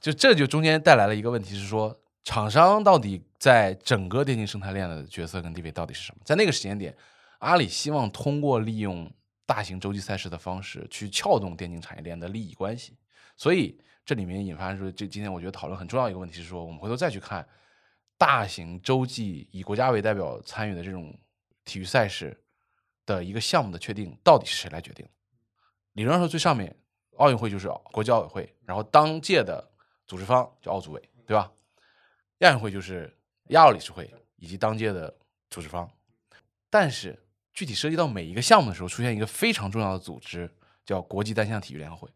[0.04, 6.22] 就这就中间带来了一个问题是说，厂商到底在整个电竞生态链的角色跟地位到底是什么？
[6.26, 6.94] 在那个时间点，
[7.40, 9.10] 阿里希望通过利用
[9.46, 12.98] 大型洲际赛事的方式去撬动电竞产业链的利益关系，
[13.38, 17.48] 所以这里面引发出这今天我觉得讨论很重要一个问题是说，我们回头再去看
[18.18, 21.18] 大型洲际以国家为代表参与的这种
[21.64, 22.38] 体育赛事
[23.06, 25.08] 的一个项目的确定，到底是谁来决定？
[25.94, 26.76] 理论上说，最上面
[27.16, 29.72] 奥运会就是国际奥委会，然后当届的
[30.14, 31.52] 组织方叫奥组委，对吧？
[32.38, 33.12] 亚运会就是
[33.48, 35.12] 亚奥理事会以及当届的
[35.50, 35.92] 组织方，
[36.70, 37.20] 但是
[37.52, 40.48] 具体涉及到每一个项目的时候，出现一个非常重要的组织，
[40.86, 42.08] 叫国际单项体育联合会。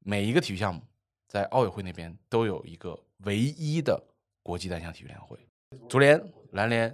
[0.00, 0.82] 每一个体育项目
[1.28, 4.04] 在奥委会那边都有一个唯一的
[4.42, 5.38] 国际单项体育联合会，
[5.88, 6.92] 足联、篮联、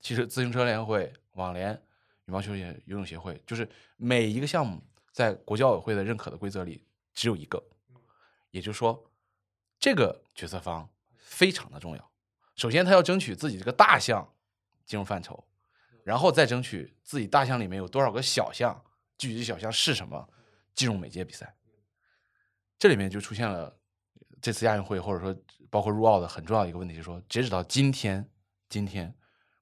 [0.00, 1.74] 汽车自行车联合会、网联、
[2.24, 3.68] 羽毛球协、游泳协会，就是
[3.98, 7.62] 每一个项目在国际奥委会的认可的规则里只有一个，
[8.50, 9.04] 也就是说，
[9.78, 10.88] 这个决策方。
[11.28, 12.12] 非常的重要。
[12.54, 14.32] 首先，他要争取自己这个大项
[14.86, 15.46] 进入范畴，
[16.02, 18.82] 然后再争取自己大项里面有多少个小项，
[19.18, 20.30] 具体小项是什么，
[20.74, 21.54] 进入每届比赛。
[22.78, 23.76] 这里面就出现了
[24.40, 25.36] 这次亚运会或者说
[25.68, 28.26] 包括入奥的很重要一个问题，就是说，截止到今天，
[28.70, 29.14] 今天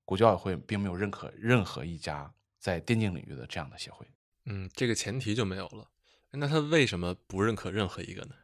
[0.05, 4.07] 国际奥委会并没有认可任何一家在电竞领域的这样的协会。
[4.44, 5.90] 嗯，这个前提就没有了。
[6.31, 8.37] 那他为什么不认可任何一个呢？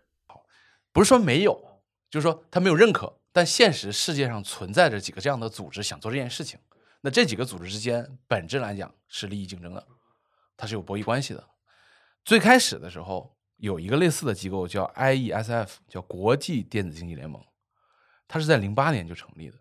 [0.92, 1.68] 不是说没有。
[2.10, 6.58] 就是说，他没有认可，但现实世界上存在着几个这样的组织想做这件事情。
[7.00, 9.86] 那这几个组织之间本质来讲是利益竞争的，
[10.56, 11.48] 它是有博弈关系的。
[12.24, 17.40] 最开始的时候有一个类似的机构叫 IESF，叫国际电子竞技联盟，
[18.26, 19.56] 它是在零八年就成立的。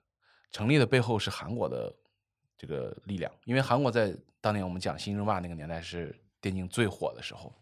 [0.51, 1.95] 成立的背后是韩国的
[2.57, 7.53] 这个力量，因为韩国在当年我们讲新争霸那个年代是电竞最火的时候。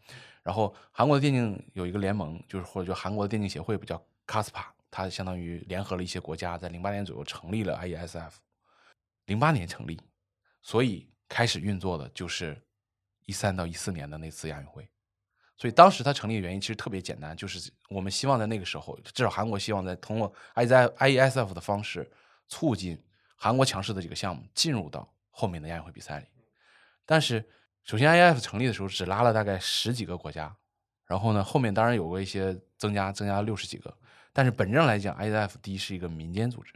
[0.47, 4.63] 然后韩国的电竞有一个联盟，就是或者就韩国的电竞协会，不叫 KASPA。
[4.89, 8.31] 它相当于联合了一些国家，在零八年左右成立了 IESF，
[9.25, 9.99] 零八年成立，
[10.61, 12.57] 所以开始运作的就是
[13.25, 14.87] 一三到一四年的那次亚运会。
[15.57, 22.09] 所以当时它成立的原因其实特别简单，就是我们希望在那个时候，至少韩国希望在通过 IESF 的方式，
[22.47, 22.97] 促进
[23.35, 26.25] 韩国强势的几个项目进入到后面的亚运会比赛里。
[27.05, 27.45] 但是，
[27.87, 30.53] 首先 IEF 成立的时候只拉了大概十几个国家，
[31.05, 33.97] 然后呢，后面当然有过一些增加，增加了六十几个。
[34.33, 36.73] 但是本质上来讲，IEF 第一是一个民间组织。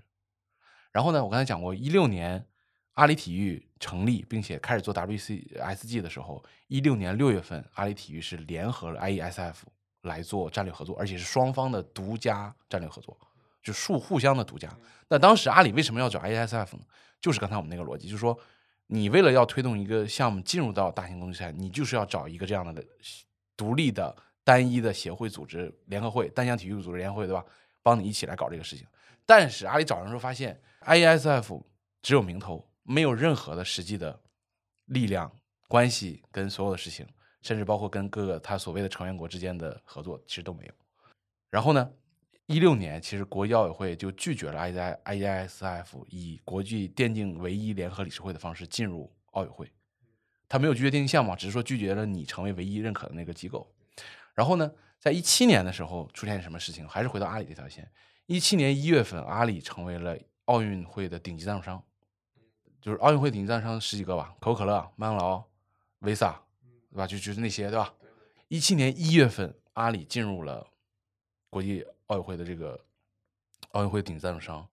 [0.93, 2.47] 然后呢，我刚才讲过，一六年
[2.93, 9.55] 阿里体育成立并且开始做 WCSG 的时候，一六年六月份，阿里体育是联合了 IESF
[10.03, 13.17] 来做战略合作，而且是双方的独家战略合作，
[13.61, 14.69] 就互互相的独家。
[15.09, 16.83] 那当时阿里为什么要找 IESF 呢？
[17.19, 18.39] 就是刚才我们那个逻辑，就是说，
[18.91, 22.85] 你为了要推动一个项目进入到大型公际赛，你就是要找一个这样的
[23.55, 24.15] 独立的。
[24.43, 27.45] 单一的协会组织联合会，单项体育组织联合会，对吧？
[27.83, 28.87] 帮你一起来搞这个事情。
[29.23, 31.61] 但是阿里找人时候发现，IESF
[32.01, 34.19] 只有名头，没有任何的实际的
[34.85, 35.31] 力量
[35.67, 37.07] 关系跟所有的事情，
[37.43, 40.73] 甚至包括跟各个他所谓的成员国之间的合作，其实都没有。
[41.51, 41.91] 然后呢，
[42.51, 44.59] 一六年其实国际奥委会就拒绝了
[45.05, 49.71] IESF 以国际电竞唯一联合理事会的方式进入奥委会。
[50.49, 53.73] 他没有拒绝电竞项目，只是说拒绝了你成为唯一认可的那个机构。
[54.33, 56.85] 然后呢，在一七年的时候出现什么事情？
[56.87, 57.89] 还是回到阿里这条线。
[58.25, 61.81] 一七年一月份，阿里成为了奥运会的顶级赞助商，
[62.81, 65.41] 就是奥运会顶级赞助商十几个吧，可口可乐、麦当劳、
[66.01, 66.35] Visa，
[66.89, 67.07] 对吧？
[67.07, 67.93] 就就是那些，对吧？
[68.49, 70.67] 一七年一月份，阿里进入了
[71.49, 72.79] 国际奥运会的这个
[73.71, 74.67] 奥运会顶级赞助商。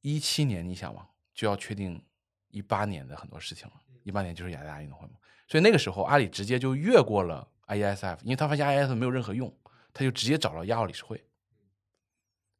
[0.00, 2.02] 一七年，你想嘛，就要确定
[2.48, 3.74] 一八年的很多事情了。
[4.02, 5.14] 一八年就是雅加达运动会嘛，
[5.46, 7.46] 所以那个时候，阿里直接就越过了。
[7.66, 9.54] IESF，因为他发现 IESF 没有任何用，
[9.92, 11.22] 他就直接找了亚奥理事会。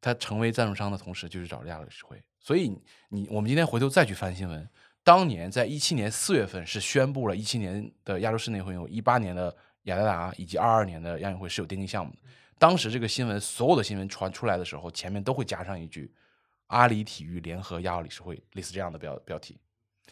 [0.01, 2.23] 他成为赞助商的同时，就是找了亚奥理事会。
[2.38, 4.69] 所以你我们今天回头再去翻新闻，
[5.03, 12.19] 当年在一七年四月份是宣布了一七年的亚洲室内会有一八年的雅加达以及二二年的亚运会是有电竞项目的。
[12.61, 16.12] 当时这个新闻所有的新闻传出来的时候，前面都会加上一句
[16.68, 19.59] “阿里体育联合亚奥理事会”类似这样的标标题。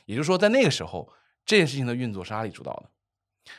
[0.06, 1.12] 也就是说，在那个时候，
[1.44, 2.90] 这件事情的运作是阿里主导的。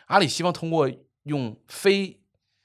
[0.07, 0.91] 阿里希望通过
[1.23, 2.19] 用非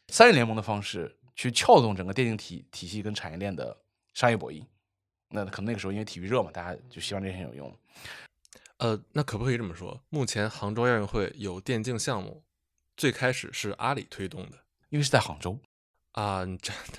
[0.09, 3.77] 三人联盟的方式去撬动整个电竞体体系跟产业链的
[4.15, 4.65] 商业博弈，
[5.29, 7.79] 那可能那个时候因为体育热嘛，大家就希望这些有用。
[8.79, 10.03] 呃，那可不可以这么说？
[10.09, 12.43] 目前杭州亚运会有电竞项目，
[12.97, 15.61] 最开始是阿里推动的，因为是在杭州
[16.15, 16.99] 啊，真的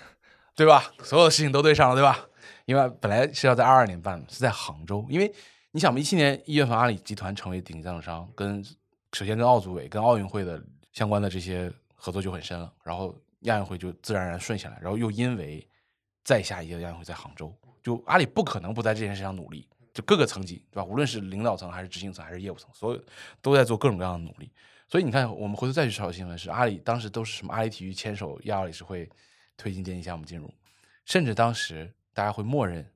[0.56, 0.94] 对吧？
[1.04, 2.26] 所有的事情都对上了，对吧？
[2.66, 5.06] 因为本来是要在二二年办的，是在杭州。
[5.10, 5.30] 因为
[5.72, 8.64] 你想嘛，一七年一月份，阿里集团成为顶级赞助商，跟
[9.12, 10.64] 首先跟奥组委、跟奥运会的。
[10.96, 15.68] 相关的这些合作就很深了，然后亚运会就自然而然顺下来，然后又因为
[16.24, 20.86] 再下一届亚运会在杭州，就阿里不可能不在这件事上努力，就各个层级，对吧？
[20.86, 23.04] 无论是领导层还是执行层还是业务层，所有
[23.42, 24.50] 都在做各种各样的努力。
[24.88, 27.52] 所以你看，我们回头再去抄新闻，是阿里当时都是什么？
[27.52, 29.10] 阿里体育牵手亚奥理事会
[29.58, 30.54] 推进电竞项目进入，
[31.06, 32.88] 甚至当时大家会默认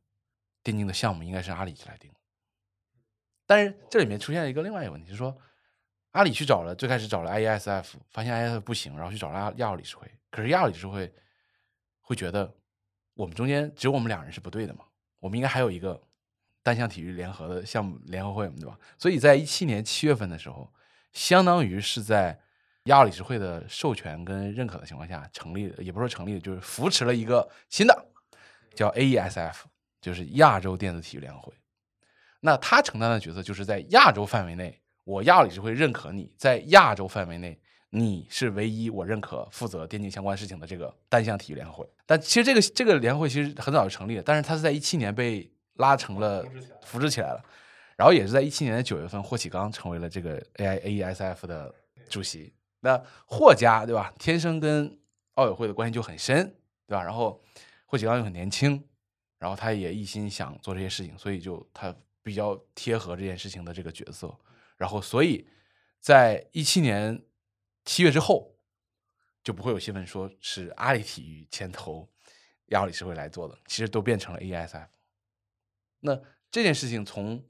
[0.62, 2.12] 电竞的项目应该是阿里去来定。
[3.47, 5.36] 但是这里面出现了一个另外一个问题，就是说
[6.12, 11.12] 阿里去找了最开始找了 IESF，发现 IESF 不行，然后去找了亚亚奥理事会，可是亚奥理事会
[12.02, 12.54] 会觉得
[13.15, 14.86] 我们中间只有我们两人是不对的嘛？
[15.19, 15.99] 我们应该还有一个
[16.62, 18.78] 单项体育联合的项目联合会，对吧？
[18.97, 20.71] 所以在一七年七月份的时候。
[21.13, 22.39] 相当于是在
[22.84, 28.06] 亚奥理事会的授权跟认可的情况下成立，也不是说成立，就是扶持了一个新的
[28.74, 29.56] 叫 AESF，
[30.02, 31.54] 就是亚洲电子体育联合会。
[32.39, 41.89] 那他承担的角色就是在亚洲范围内，我亚奥理事会认可你在亚洲范围内，你是唯一我认可负责电竞相关事情的这个单项体育联合会。
[42.06, 46.45] 但其实这个这个联合会其实很早就成立了，但是它是在一七年被拉成了
[46.84, 47.43] 扶持起来了。
[48.00, 51.76] 然后也是在一七年的九月份，霍启刚成为了这个 A I A E S F 的
[52.08, 52.54] 主席。
[52.80, 54.98] 那霍家对吧，天生跟
[55.34, 56.56] 奥委会的关系就很深，
[56.88, 57.04] 对吧？
[57.04, 57.44] 然后
[57.86, 58.82] 霍启刚又很年轻，
[59.38, 64.34] 然后他也一心想做这些事情，所以就他比较贴合这件事情的这个角色。
[64.78, 65.46] 然后所以
[66.00, 67.22] 在一七年
[67.84, 68.56] 七月之后，
[69.44, 72.08] 就不会有新闻说是阿里体育牵头
[72.68, 74.90] 亚奥理事会来做的，其实都变成了 A E S F。
[76.00, 76.18] 那
[76.50, 77.46] 这件事情从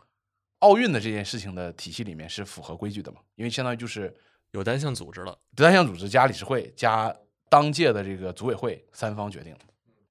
[0.60, 3.20] 奥运的这件事情的体系里面是符合规矩的嘛？
[3.36, 4.14] 因为相当于就是
[4.52, 7.16] 有单项组织了，单项组织加理事会加
[7.48, 9.56] 当届的这个组委会三方决定。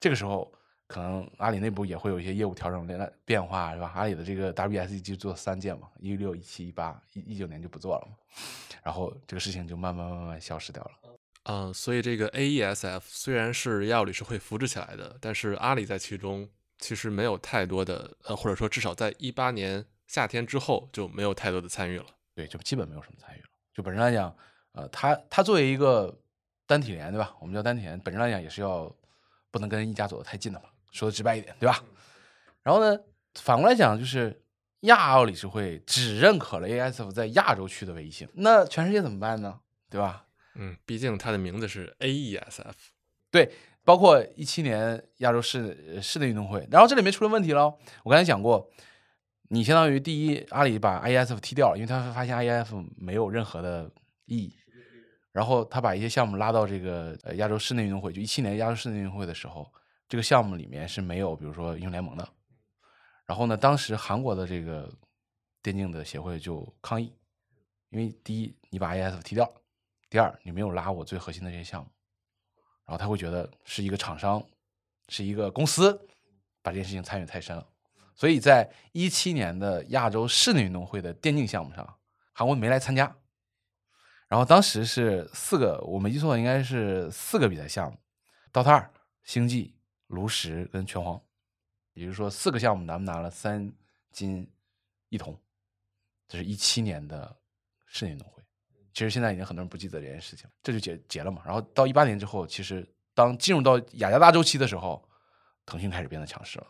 [0.01, 0.51] 这个时候
[0.87, 3.93] 可能阿里内部也会有一些业务调整变变化，是吧？
[3.95, 8.17] 阿里的这个 WSEG 做三届嘛，一六、一七、一八、一一九年就不做了嘛，
[8.83, 10.91] 然后这个事情就慢慢慢慢消失掉了。
[11.45, 19.85] 嗯，所以这个 AESF 虽然是亚奥理事会扶植起来的，但是阿里在其中其实没有太多的，呃，或者说至少在一八年。
[20.09, 23.47] 夏天之后就没有太多的参与了，对，就基本没有什么参与了。
[23.75, 24.35] 就本身来讲，
[24.73, 26.19] 呃，它它作为一个
[26.67, 27.37] 单体联，对吧？
[27.41, 28.91] 我们叫单体联，本身来讲也是要
[29.51, 31.85] 不能跟一家走得太近的嘛，说的直白一点，对吧？
[32.63, 32.99] 然后呢，
[33.35, 34.43] 反过来讲，就是
[34.81, 39.61] 亚奥理事会只认可了 ASF 在亚洲区的唯一性，那全世界怎么办呢？
[39.91, 40.25] 对吧？
[40.55, 42.73] 嗯，毕竟它的名字是 AESF，
[43.31, 43.53] 对，
[43.85, 47.67] 包括一七年亚洲室室内运动会，然后这里面出了问题了，
[48.05, 48.71] 我刚才讲过。
[49.49, 53.91] 你相当于第一，阿里把 IEF 踢掉了，因为他发现 IEF 没有任何的
[54.27, 54.55] 意义。
[55.33, 59.71] 然后他把一些项目拉到这个呃亚洲室内运动会，就一七年亚洲室内运动会的时候，
[60.09, 62.29] 这个项目里面是没有比如说英雄联盟的。
[63.25, 64.93] 然后呢，当时韩国的这个
[65.63, 67.13] 电竞的协会就抗议，
[67.91, 69.51] 因为第一你把 IEF 踢掉，
[70.11, 71.89] 第二你没有拉我最核心的这些项目，
[72.87, 74.43] 然后他会觉得是一个厂商，
[75.09, 75.93] 是一个公司
[76.63, 77.67] 把这件事情参与太深了。
[78.19, 81.99] 所以在一七年的亚洲室内运动会的电竞项目上，
[82.33, 83.17] 韩国没来参加。
[84.27, 87.97] 然后当时是四个，我没记错应该是四个比赛项目
[88.53, 88.91] ：DOTA 二、
[89.23, 89.73] 星际、
[90.09, 91.23] 炉石跟拳皇。
[91.95, 93.73] 也就是说，四个项目咱们拿了三
[94.11, 94.51] 金
[95.11, 95.41] 一铜。
[96.27, 97.37] 这是一七年的
[97.87, 98.43] 室内运动会。
[98.93, 101.41] 其实现在已经很多人不记得这件事情，这就结结了嘛。
[101.47, 105.09] 然后到一八年之后，其实当进入到雅加达周期的时候，
[105.65, 106.67] 腾讯开始变得强势了。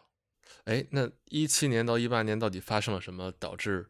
[0.69, 3.89] 哎，那一七年到一八年到底发生了什么，导致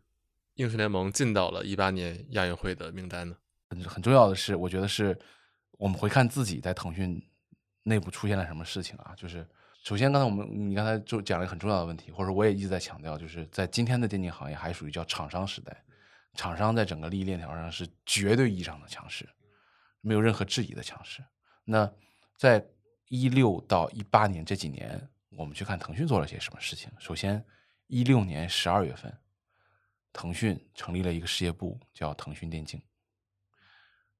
[0.54, 3.36] 英雄联盟进到了一八年亚运会的名单呢？
[3.68, 5.18] 很很重要的是，我觉得是
[5.72, 7.20] 我们回看自己在腾讯
[7.82, 9.12] 内部出现了什么事情啊？
[9.16, 9.44] 就是
[9.82, 15.84] 首先，刚才我们你刚才就讲了一个很重要的问题，或者我也一直在强调，就是在今天的电竞行业还属于叫厂商时代，
[16.34, 19.28] 厂商在整个利益链条上是绝对意义上的强势，
[20.00, 21.24] 没有任何质疑的强势。
[21.64, 21.90] 那
[22.36, 22.64] 在
[23.08, 25.10] 一六到一八年这几年。
[25.38, 26.90] 我们去看腾讯做了些什么事情。
[26.98, 27.42] 首先，
[27.86, 29.16] 一六年十二月份，
[30.12, 32.82] 腾讯成立了一个事业部，叫腾讯电竞。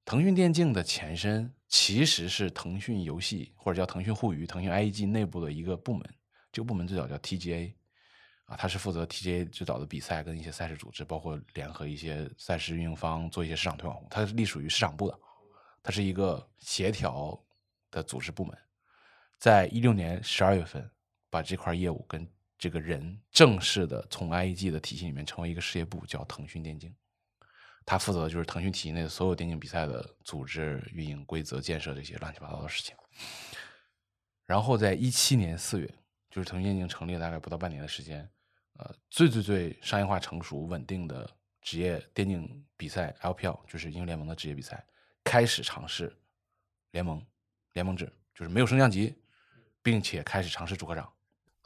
[0.05, 6.09] 腾讯电竞的前身其实是腾讯游戏或者叫腾讯互娱、腾讯 IEG 内部的一个部门。
[6.53, 7.75] 这个部门最早叫 TGA，
[8.45, 14.01] 啊，它是负责 TGA 最早的比赛跟一些赛事组织，包括联合一些赛事运营方做一些市场推广。
[14.09, 15.19] 它是隶属于市场部的，
[15.83, 17.37] 它是一个协调
[17.91, 18.57] 的组织部门。
[19.37, 20.89] 在一六年十二月份。
[21.31, 22.27] 把这块业务跟
[22.59, 26.95] 这个人正式的从 IEG 的体系里面成为一个事业部，叫腾讯电竞。
[27.87, 32.95] 他负责的就是腾讯体系内的所有电竞比赛的组织、运营、规则建设这些乱七八糟的事情。
[34.45, 35.87] 然后在一七年四月，
[36.31, 38.29] 就是腾讯电竞成立了大概不到半年的时间，
[38.75, 41.31] 呃，最最最商业化、成熟、稳定的
[41.63, 44.85] 职业电竞比赛 LPL，就是英雄联盟的职业比赛，
[45.25, 46.15] 开始尝试
[46.91, 47.25] 联盟
[47.73, 49.15] 联盟制，就是没有升降级，
[49.83, 51.11] 并且开始尝试主客场。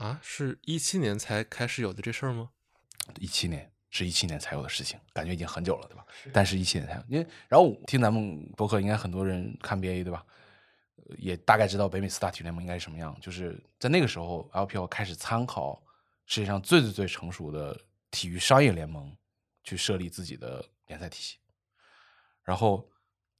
[0.02, 2.50] 啊，是一七年才开始有的这事儿吗？
[3.20, 6.04] 一七年是一七年才有的事情，感觉已经很久了，对吧？
[6.32, 10.26] 但是一七年才有，因为然后听咱们博客，应该很多人看 BA，对吧？
[10.96, 15.80] 呃也大概知道北美四大体育联盟应该是什么样，就是在那个时候，LPL 开始参考
[16.26, 19.16] 世界上最最最成熟的体育商业联盟
[19.62, 21.38] 去设立自己的联赛体系，
[22.42, 22.88] 然后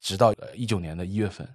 [0.00, 1.48] 直到呃一九年的一月份，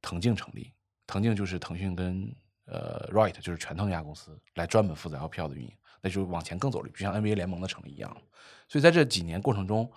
[0.00, 0.72] 腾讯成立，
[1.06, 2.34] 腾讯就是腾讯跟
[2.70, 8.16] 呃 Right 就是拳头那家公司来专门负责 LPL 的运营，那就往前更走了，就像 NBA 联盟的成立一样。
[8.68, 9.90] 所以在这几年过程中，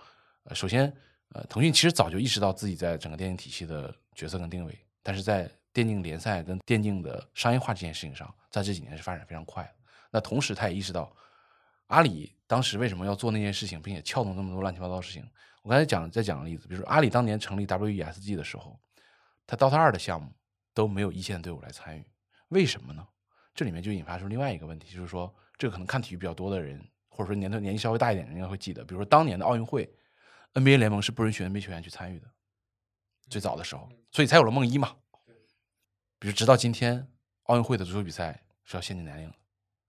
[0.44, 0.92] 呃，首先，
[1.34, 9.70] 呃，腾讯其实早就意识到自己在整个电竞体系的角色跟定位，但是在电竞联赛跟电竞的商业化这件事情上，在这几年是发展非常快的。
[10.10, 11.14] 那同时，他也意识到，
[11.86, 15.26] 阿里当时为什么要做那件事情，并且撬动那么多乱七八糟的事情。
[15.62, 18.78] 我刚才讲再讲个例子，比如说阿里当年成立 WESG 的时候，
[19.46, 20.32] 他 DOTA 二的项目
[20.74, 22.04] 都没有一线队伍来参与，
[22.52, 23.06] 为什么呢？
[23.54, 29.90] 这里面就引发出另外一个问题，就是说，这个可能看体育比较多的人，或者说年头年纪稍微大一点的人应该会记得，比如说当年的奥运会
[30.54, 32.26] ，NBA 联盟是不允许 NBA 球员去参与的，
[33.28, 34.96] 最早的时候，所以才有了梦一嘛。
[36.18, 37.08] 比如直到今天，
[37.44, 39.34] 奥运会的足球比赛是要限定年龄的，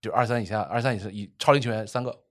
[0.00, 2.24] 就二三以下、二三以上以超龄球员三个，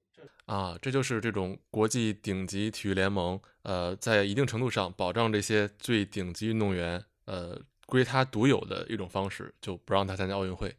[0.46, 7.60] 啊，这就是这种国际顶级体育联盟，呃，在一定程度上保障这些最顶级运动员，呃，
[7.93, 10.75] 归他独有的一种方式，就不让他参加奥运会。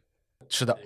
[0.49, 0.77] 是的，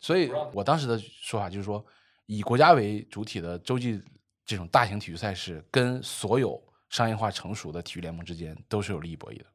[0.00, 1.86] 所以我当时的说法就是说，
[2.26, 4.02] 以国家为主体的洲际
[4.44, 9.46] 这种大型体育赛事，跟所有商业化成熟的体育联盟之间都是有利益博弈的。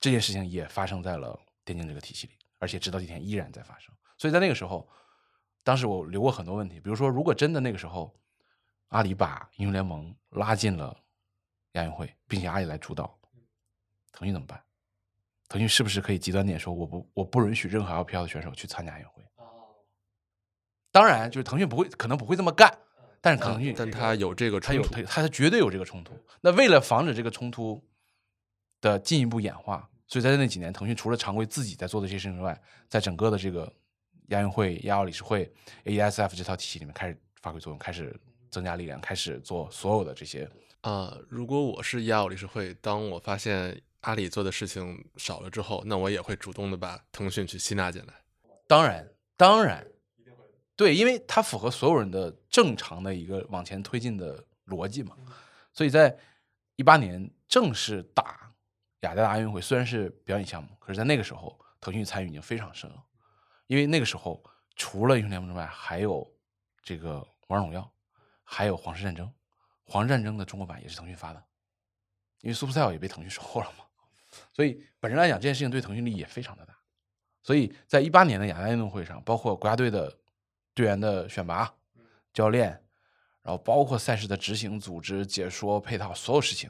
[0.00, 3.94] 这件事情也发生在了电竞这个体系里，而且直到今天依然在发生。
[4.18, 4.90] 所以在那个时候，
[5.62, 8.12] 当时我留过很多问题，比如说，如果真的那个时候
[8.88, 10.96] 阿里把英雄联盟拉进了
[11.74, 13.16] 亚运会，并且阿里来主导，
[14.10, 14.60] 腾讯怎么办？
[15.48, 19.22] 腾讯是不是可以极端点说，我不我不允许任何 LPL 的选手去参加亚运会？
[20.90, 22.72] 当然，就是腾讯不会，可能不会这么干，
[23.20, 26.18] 但是腾讯，但他有这个他有冲突他他绝对有这个冲突。
[26.40, 27.82] 那为了防止这个冲突
[28.80, 33.70] 的进一步演化，所以在那几年，腾讯除了常规自己在做的这些事情之外，在整个的这个
[34.28, 35.52] 亚运会、亚奥理事会、
[35.84, 38.18] AESF 这套体系里面开始发挥作用，开始
[38.50, 40.48] 增加力量，开始做所有的这些。
[40.80, 48.14] 啊、如果我是亚奥理事会，当我发现阿里做的事情少了之后，那我也会主动的把腾讯去吸纳进来。
[48.68, 49.84] 当然，当然，
[50.76, 55.16] 对，因为它符合所有人的正常的一个往前推进的逻辑嘛。
[55.72, 56.16] 所以在
[56.76, 58.54] 一八年正式打
[59.00, 63.02] 雅加达奥运会，虽然是表演项目，可是在那个时候，腾讯参与已经非常深了。
[63.66, 64.40] 因为那个时候，
[64.76, 66.24] 除了英雄联盟之外，还有
[66.80, 67.92] 这个王者荣耀，
[68.44, 69.28] 还有皇室战争。
[69.82, 71.42] 皇室战争的中国版也是腾讯发的，
[72.42, 73.84] 因为 Supercell 也被腾讯收购了嘛。
[74.52, 76.76] 所以本身来讲，这件事情对腾讯利益也非常的大。
[77.42, 80.12] 所以在一八年的亚大运动会上，包括国家队的
[80.74, 81.72] 队员的选拔、
[82.32, 82.70] 教练，
[83.42, 86.68] 然后包括赛事的执行、组织、解说、配套所有事情，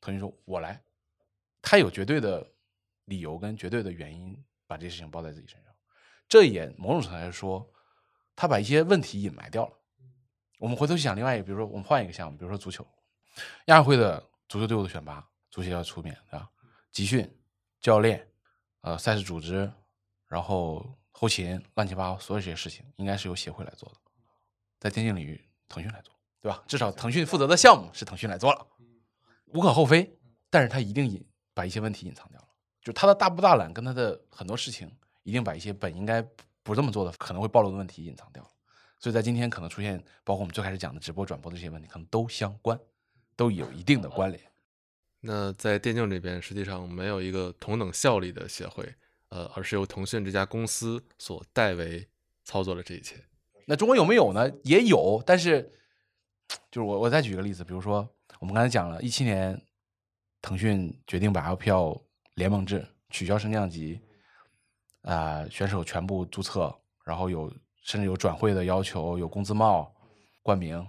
[0.00, 0.80] 腾讯说我来，
[1.60, 2.48] 他有绝对的
[3.06, 5.74] 理由跟绝对的原因把这些事情包在自己身上。
[6.28, 7.68] 这也某种程度来说，
[8.36, 9.72] 他把一些问题隐瞒掉了。
[10.58, 12.86] 我们回头去想另外一个，比如说我们换一个项目，比如说足球，
[13.66, 16.48] 亚运会的足球队伍的选拔，足协要出面，对吧？
[16.94, 17.28] 集训、
[17.80, 18.24] 教练，
[18.82, 19.68] 呃，赛事组织，
[20.28, 23.96] 然后后勤，乱七八糟所有这些事情，应该是由协会来做的，
[24.78, 26.62] 在电竞领域，腾讯来做，对吧？
[26.68, 28.64] 至少腾讯负责的项目是腾讯来做了，
[29.46, 30.16] 无可厚非，
[30.48, 31.20] 但是他一定隐
[31.52, 32.46] 把一些问题隐藏掉了，
[32.80, 34.88] 就他的大不大懒跟他的很多事情，
[35.24, 36.22] 一定把一些本应该
[36.62, 38.50] 不这么做的可能会暴露的问题隐藏掉了。
[39.00, 42.78] 所以在今天可能出现，包括我们最开始讲的直播转播的这些问题，可能都相关，
[43.34, 44.40] 都有一定的关联。
[45.26, 48.94] 那在电竞这边，实际上没有一个同等效力的协会，
[49.30, 52.06] 呃，而是由腾讯这家公司所代为
[52.44, 53.16] 操作了这一切。
[53.66, 54.50] 那中国有没有呢？
[54.64, 55.62] 也有，但是
[56.70, 58.06] 就是我我再举个例子，比如说
[58.38, 59.58] 我们刚才讲了，一七年
[60.42, 62.02] 腾讯决定把 LPL
[62.34, 63.98] 联盟制取消升降级，
[65.00, 67.50] 啊、选手全部注册，然后有
[67.82, 69.90] 甚至有转会的要求，有工资帽、
[70.42, 70.86] 冠名。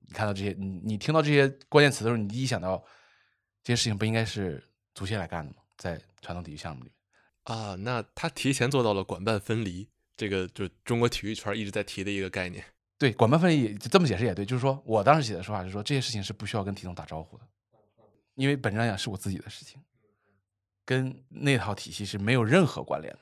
[0.00, 2.84] 你看到这些，你你听到这些关键词的时候，你第一想到
[3.62, 4.62] 这些事情不应该是
[4.94, 5.58] 足协来干的吗？
[5.76, 7.56] 在传统体育项目里面。
[7.56, 12.64] 啊，那他提前做到了管办分离，这个就中国体育圈一直在提的一个概念。
[12.98, 17.44] 对，管办分离这么解释也对，就是说我当时写的说法是说这些事情是不需要跟体总打招呼的，
[18.34, 19.82] 因为本质上讲是我自己的事情，
[20.84, 23.18] 跟那套体系是没有任何关联的。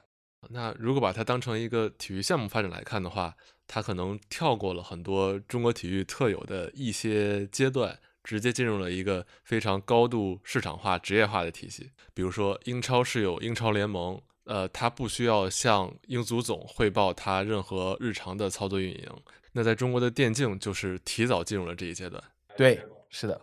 [0.49, 3.35] 那如果把它当成一个体育项目发展来看的话，
[3.67, 11.91] 它可能跳过了很多中国体育特有的一些阶段，直接进入了一个非常高度市场化、职业化的体系。
[12.13, 19.09] 比如说，英超是有英超联盟，呃，他不需要向英足总汇报他任何日常的操作运营。
[19.53, 22.23] 那在中国的电竞就是提早进入了这一阶段。
[22.57, 23.41] 对，是的。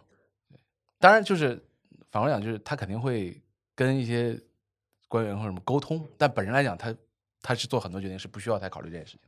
[0.99, 1.61] 当然，就是
[2.11, 3.41] 反过来讲，就是他肯定会
[3.75, 4.39] 跟一些
[5.07, 6.95] 官员或者什么沟通，但本人来讲，他
[7.41, 9.21] 他是做很多决定是不需要太考虑这件事情，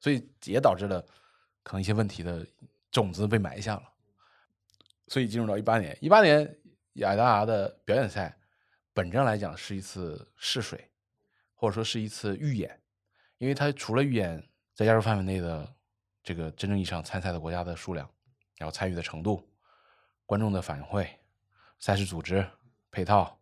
[0.00, 1.04] 所以也导致了
[1.62, 2.46] 可能一些问题的
[2.90, 3.82] 种子被埋下了。
[5.08, 6.58] 所以进入到一八年，一八年
[6.94, 8.38] 雅达达的表演赛，
[8.92, 10.90] 本质上来讲是一次试水，
[11.54, 12.80] 或者说是一次预演，
[13.38, 15.74] 因为它除了预演在亚洲范围内的
[16.22, 18.08] 这个真正意义上参赛的国家的数量，
[18.56, 19.44] 然后参与的程度。
[20.26, 21.08] 观众的反馈、
[21.78, 22.46] 赛事组织、
[22.90, 23.40] 配套、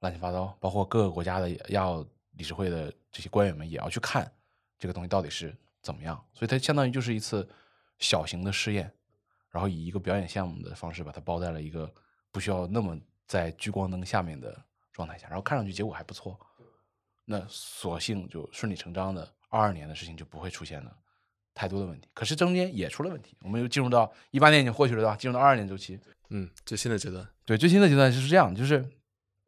[0.00, 4.28] 乱七八糟，包括各个国家的要理事会的这些官员们也要去看
[4.76, 7.48] 这个东西到底是怎么样，所以它相当于就是一次
[8.00, 8.92] 小型的试验，
[9.54, 11.88] 然后以一个表演项目的方式把它包在了一个
[12.32, 12.98] 不需要那么
[13.28, 14.60] 在聚光灯下面的
[14.92, 16.36] 状态下，然后看上去结果还不错，
[17.24, 20.92] 那索性就顺理成章的二二年的事情就不会出现了
[21.54, 25.14] 太多的问题，可是中间也出了问题，我们又进入到一八年已经过去了对吧？
[25.14, 26.00] 进入到二二年周期。
[26.30, 28.84] 嗯，最新的阶段，对最新的阶段就是这样，就是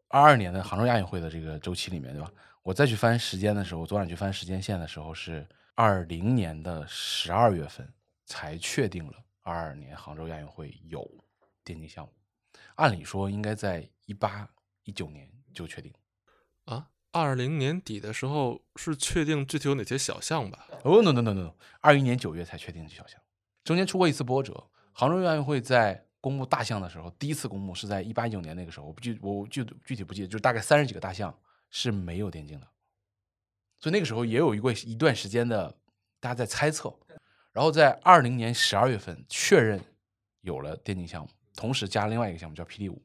[0.09, 2.31] 二二年的杭州亚运会的这个周期里面，对吧？
[2.63, 5.45] 我再去翻时间的时候，昨晚去翻时间线的时候，是
[5.75, 7.93] 二零年的十二月份
[8.25, 9.13] 才确定了
[9.47, 11.09] 二二年杭州亚运会有
[11.63, 12.13] 电竞项目。
[12.75, 14.49] 按理说应该在一八
[14.83, 15.93] 一九年就确定
[16.65, 20.67] 啊，二零年底的时候是确定具体有哪些小项吧？
[20.83, 23.21] 哦，no no no no，二一年九月才确定小项，
[23.63, 24.69] 中间出过一次波折。
[24.93, 31.33] 杭州亚运会在公布大项的时候，第一次公布是在一八一九年那个时候，我不记我具具体不记得，就是大概三十几个大项
[31.71, 32.67] 是没有电竞的，
[33.79, 35.73] 所以那个时候也有一个一段时间的
[36.19, 36.93] 大家在猜测，
[37.57, 39.81] 然后在二零年十二月份确认
[40.43, 43.01] 有了电竞项目，同时加另外一个项目叫霹雳舞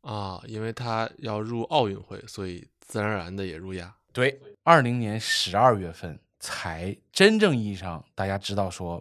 [0.00, 3.94] 啊，因为他要入奥运会，所以自然而然的也入亚。
[4.12, 9.00] 对，二零年十二月份才真正意义上大家知道说，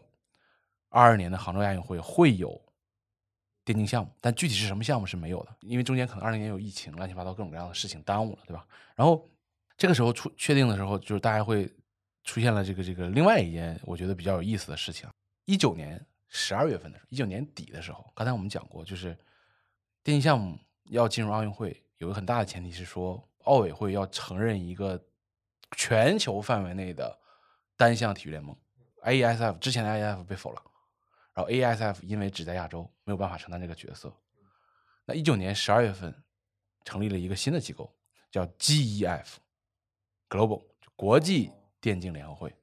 [0.89, 2.61] 二二年的杭州亚运会会有。
[3.65, 8.67] 电竞项目，但具体是什么项目是没有的，因为中间可能二零年有疫情，乱七八糟各种各样的事情耽误了，对吧？
[8.93, 9.25] 然后
[9.77, 11.73] 这个时候出确定的时候，就是大家会
[12.23, 15.09] 出现了这个这个另外一件我觉得比较有意思的事情。
[15.45, 19.09] 一九年十二月份的时候，一九年底的时候，刚才我们讲过，就是
[20.03, 25.01] 电竞项目要进入奥运会，有个很大的前提是说，奥委会要承认一个
[25.75, 27.19] 全球范围内的
[27.75, 28.55] 单项体育联盟
[29.03, 30.61] ，AESF 之前的 AEF 被否了。
[31.33, 34.13] 然后 ASF 因为只在亚洲，没有办法承担这个角色。
[35.05, 36.23] 那一九年十二月份
[36.85, 37.93] 成立了一个新的机构，
[38.31, 40.63] 叫 GEF，Global
[40.95, 41.51] 国际
[41.83, 42.55] 电竞联合会。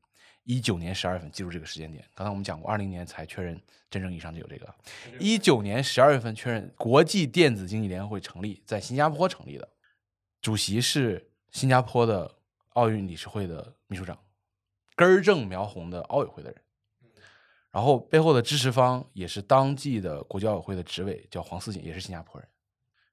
[0.44, 2.02] 一九年十二月份，记住这个时间点。
[2.14, 3.60] 刚才我们讲过，二零年才确认
[3.90, 4.74] 真正意义上就有这个。
[5.18, 9.68] 一九年十二月份确认国际电子竞技联合会成立，在新加坡成立的，
[10.40, 12.34] 主席是新加坡的
[12.70, 14.18] 奥运理事会的秘书长，
[14.96, 16.58] 根正苗红的奥委会的人。
[17.70, 22.48] 然后背后的支持方也是当季的国际奥委会的执委，叫黄思锦，也是新加坡人。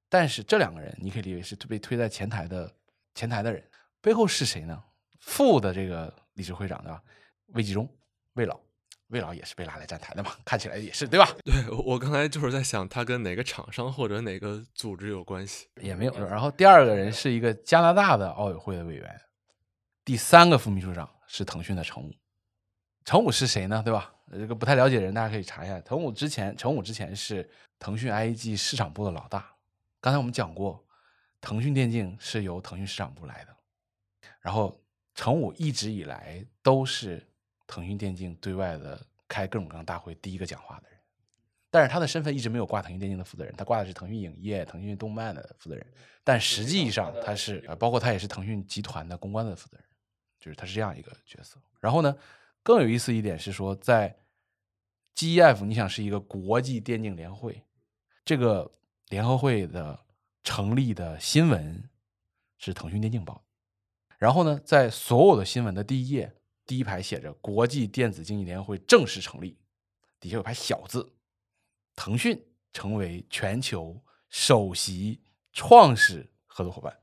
[0.07, 2.73] 但是这两个人你可以理解是被推在前台的
[3.13, 3.61] 前台的人，
[3.99, 4.81] 背后是谁呢？
[5.19, 7.01] 副的这个理事会长对吧？
[7.47, 7.87] 魏纪中，
[8.33, 8.59] 魏老，
[9.07, 10.31] 魏老也是被拉来站台的嘛？
[10.43, 11.27] 看起来也是对吧？
[11.43, 11.53] 对
[11.85, 15.67] 我刚才就是在想，他跟哪个厂商或者哪个组织有关系？
[15.81, 16.27] 也没有。
[16.27, 19.21] 然后第二个人是一个加拿大的奥委会的委员，
[20.03, 22.13] 第三个副秘书长是腾讯的程武。
[23.05, 23.81] 程武是谁呢？
[23.83, 24.13] 对吧？
[24.29, 25.79] 这个不太了解的人，大家可以查一下。
[25.79, 27.49] 程武之前，程武之前是
[27.79, 29.49] 腾讯 IAG 市场部的老大。
[30.01, 30.85] 刚才我们讲过，
[31.39, 33.55] 腾讯电竞是由腾讯市场部来的。
[34.41, 34.77] 然后，
[35.17, 37.21] 程武一直以来都是
[37.65, 40.97] 腾讯电竞对外的开各种各样大会第一个讲话的人。
[41.69, 45.85] 但是他的身份一直没有挂腾讯电竞的负责人，他挂的是腾讯影业、腾讯动漫的负责人。
[46.23, 49.85] 但实际上他是，包括他也是腾讯集团的公关的负责人，
[50.39, 51.59] 就是他是这样一个角色。
[51.81, 52.15] 然后呢？
[52.63, 54.13] 更有意思一点是说，在
[55.15, 57.63] GEF，你想是一个国际电竞联合会，
[58.25, 58.69] 这个
[59.07, 59.97] 联合会的
[60.43, 61.81] 成立的新闻
[62.57, 63.41] 是腾讯电竞报的。
[64.17, 69.57] 然后呢，在所有的新闻的第一页第一排写着“国际电子竞技联合会正式成立”，
[70.19, 71.13] 底下有排小字，
[71.95, 72.43] 腾讯
[72.73, 75.21] 成为全球首席
[75.53, 76.97] 创始合作伙伴。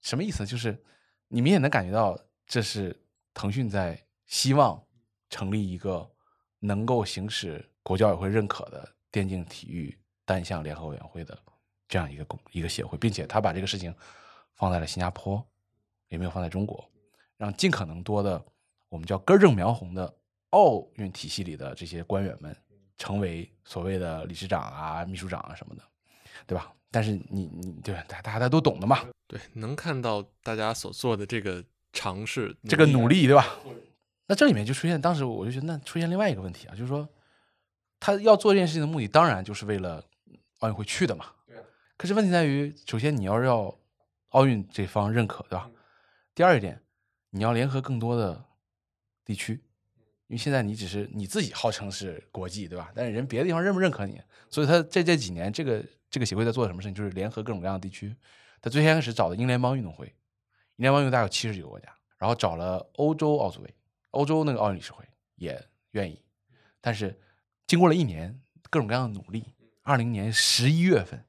[0.00, 0.46] 什么意思？
[0.46, 0.82] 就是
[1.28, 3.04] 你明显能感觉到，这是
[3.34, 4.84] 腾讯在希望。
[5.32, 6.10] 成立一个
[6.58, 11.38] 能够行使国教委会认可的电竞体育单项联合委员会的
[11.86, 13.94] 这样一个公一个协会，并且他把这个事情
[14.56, 15.40] 放在了新加坡，
[16.10, 16.86] 也没有放在中国，
[17.38, 18.44] 让尽可能多的
[18.90, 20.14] 我们叫根正苗红的
[20.50, 22.54] 奥运体系里的这些官员们
[22.98, 25.82] 成为所谓的理事长啊、秘书长啊什么的，
[26.46, 26.70] 对吧？
[26.90, 28.98] 但是你你对大大家都懂的嘛？
[29.26, 33.46] 对，能看到大家所做的这个尝试这个努力，对吧？
[34.26, 37.08] 那这里面就出现，当时我就觉得，那出现另外一个问题啊，就是说，
[38.00, 40.04] 他要做这件事情的目的，当然就是为了
[40.58, 41.26] 奥运会去的嘛。
[41.46, 41.56] 对
[41.96, 43.72] 可是问题在于，首先你要是要
[44.30, 45.70] 奥运这方认可，对吧？
[46.34, 46.82] 第二一点，
[47.30, 48.44] 你要联合更多的
[49.24, 49.54] 地区，
[50.26, 52.92] 因为现在你只是你自己号称是国际，对吧？
[52.94, 54.20] 但是人别的地方认不认可你？
[54.48, 56.94] 所以他在这几年，这个这个协会在做什么事情？
[56.94, 58.14] 就是联合各种各样的地区。
[58.62, 60.06] 他最先开始找的英联邦运动会，
[60.76, 63.74] 英联邦运动大概有七十几个国家，然后找了欧洲奥组委，
[64.10, 65.04] 欧洲那个奥运理事会
[65.36, 65.62] 也
[65.92, 66.22] 愿意。
[66.80, 67.18] 但是
[67.66, 69.44] 经过了一年各种各样的努力，
[69.82, 71.24] 二零年十一月份。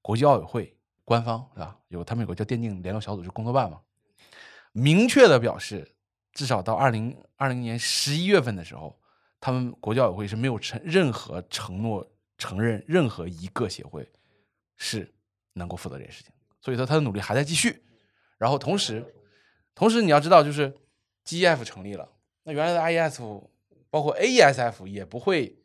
[0.00, 1.78] 国际奥委会官方是吧？
[1.86, 3.80] 有他们有个叫电竞联络小组，是工作办嘛？
[4.72, 5.94] 明确的表示，
[6.32, 8.98] 至少到二零二零年十一月份的时候，
[9.40, 14.10] 他们国教委会是没有承任何承诺承认任何一个协会
[14.76, 15.14] 是
[15.52, 16.32] 能够负责这件事情。
[16.60, 17.84] 所以说，他的努力还在继续。
[18.38, 19.14] 然后同时，
[19.74, 20.74] 同时你要知道，就是
[21.24, 22.08] GEF 成立了，
[22.44, 23.48] 那原来的 IEF
[23.90, 25.62] 包括 AESF 也不会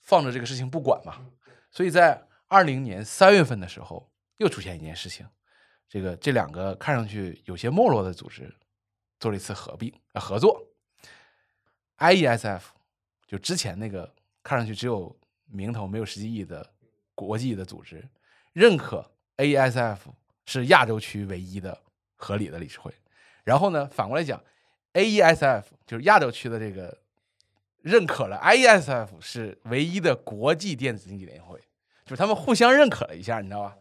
[0.00, 1.26] 放着这个事情不管嘛。
[1.70, 5.26] 所以在二零年三月份的时候，又出现一件事情，
[5.88, 8.52] 这个这两个看上去有些没落的组织
[9.18, 10.62] 做了一次合并呃合作。
[11.98, 12.60] IESF
[13.26, 15.16] 就之前那个看上去只有
[15.46, 16.70] 名头没有实际意义的
[17.14, 18.08] 国际的组织，
[18.52, 19.98] 认可 AESF
[20.44, 21.82] 是亚洲区唯一的
[22.16, 22.92] 合理的理事会。
[23.44, 24.42] 然后呢，反过来讲
[24.92, 26.98] ，AESF 就是亚洲区的这个
[27.80, 31.58] 认可了 IESF 是唯一的国际电子竞技联会。
[32.04, 33.76] 就是他们互相认可了一下，你知道吧？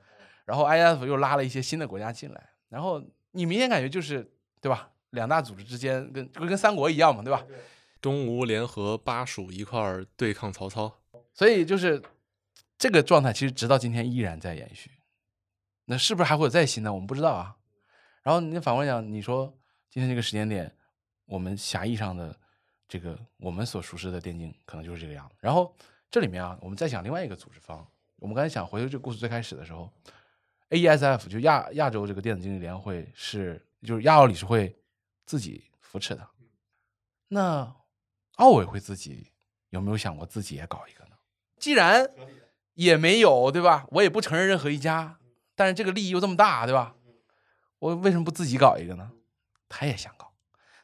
[0.48, 4.26] 然后 IF 又拉了一些新的国家进来，然后你明显感觉就是
[4.62, 4.90] 对吧？
[5.10, 7.46] 两大组织之间跟就跟三国一样嘛，对吧？
[8.00, 11.02] 东吴联合巴蜀一块儿对抗曹操，
[11.34, 12.02] 所以就是
[12.78, 14.90] 这个状态，其实直到今天依然在延续。
[15.86, 16.94] 那是不是还会有再新的？
[16.94, 17.58] 我们不知道啊。
[18.24, 19.54] 然后你反过来讲，你说
[19.90, 20.74] 今天这个时间点，
[21.26, 22.34] 我们狭义上的
[22.88, 25.36] 这个我们所熟知的电竞，可能就是这个样子。
[25.42, 25.76] 然后
[26.10, 27.86] 这里面啊，我们再想另外一个组织方。
[28.18, 29.92] 我们刚才想回到这个故事最开始的时候
[30.70, 34.76] ，AESF 就亚亚洲这个电子竞技联会是就是亚奥理事会
[35.26, 36.28] 自己扶持的。
[37.30, 37.76] 那
[38.36, 39.32] 奥委会自己
[39.70, 41.12] 有没有想过自己也搞一个呢？
[41.58, 42.10] 既然
[42.76, 43.88] 也没有，对吧？
[43.92, 45.18] 我也不承认任何一家，
[45.56, 46.96] 但是这个利益又这么大，对吧？
[47.80, 49.12] 我为什么不自己搞一个呢？
[49.70, 50.32] 他也想搞，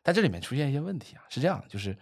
[0.02, 1.24] 但这里面出现一些问题啊。
[1.30, 1.98] 是这样，就是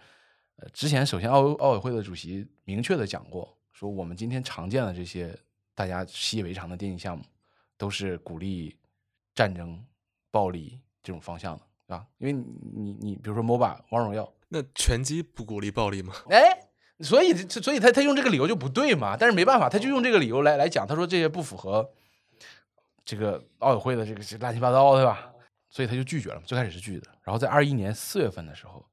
[0.56, 3.56] 呃，之前首先奥奥委会的主席明确的讲过。
[3.72, 5.36] 说我们今天常见的这些
[5.74, 7.24] 大家习以为常的电竞项目，
[7.82, 8.78] 都是鼓励
[9.34, 9.84] 战争、
[10.30, 12.06] 暴力这种方向的，对吧？
[12.18, 16.14] 因为你你你，比如说 MOBA 王者荣耀，那拳击不鼓励暴力吗？
[16.30, 16.60] 哎，
[17.00, 19.16] 所以所以他他用这个理由就不对嘛。
[19.16, 21.92] 但是没办法，他就用这个理由来来讲，他说这些不符合
[23.04, 25.32] 这个奥委会的这个乱七八糟，对吧？
[25.68, 26.40] 所以他就拒绝了。
[26.46, 28.88] 最开始是拒绝的，然后在二一年四月份的时候，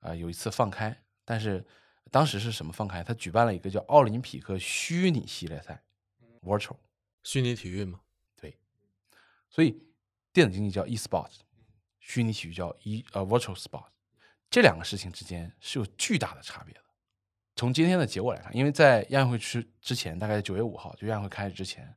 [0.00, 1.64] 啊，有一次放开，但是。
[2.08, 3.02] 当时是什么放开？
[3.02, 5.82] 他举办了一个叫奥林匹克虚拟系列赛
[6.40, 6.76] ，Virtual，
[7.24, 7.98] 虚拟体育吗？
[9.50, 9.82] 对，所以
[10.32, 11.30] 电子竞技叫 eSport，
[12.00, 13.86] 虚拟体育叫 e 呃 Virtual Sport，
[14.50, 16.80] 这两个事情之间是有巨大的差别的。
[17.56, 21.94] 从今天的结果来看，因为在亚运会之之前，大概九月五号就亚运会开始之前，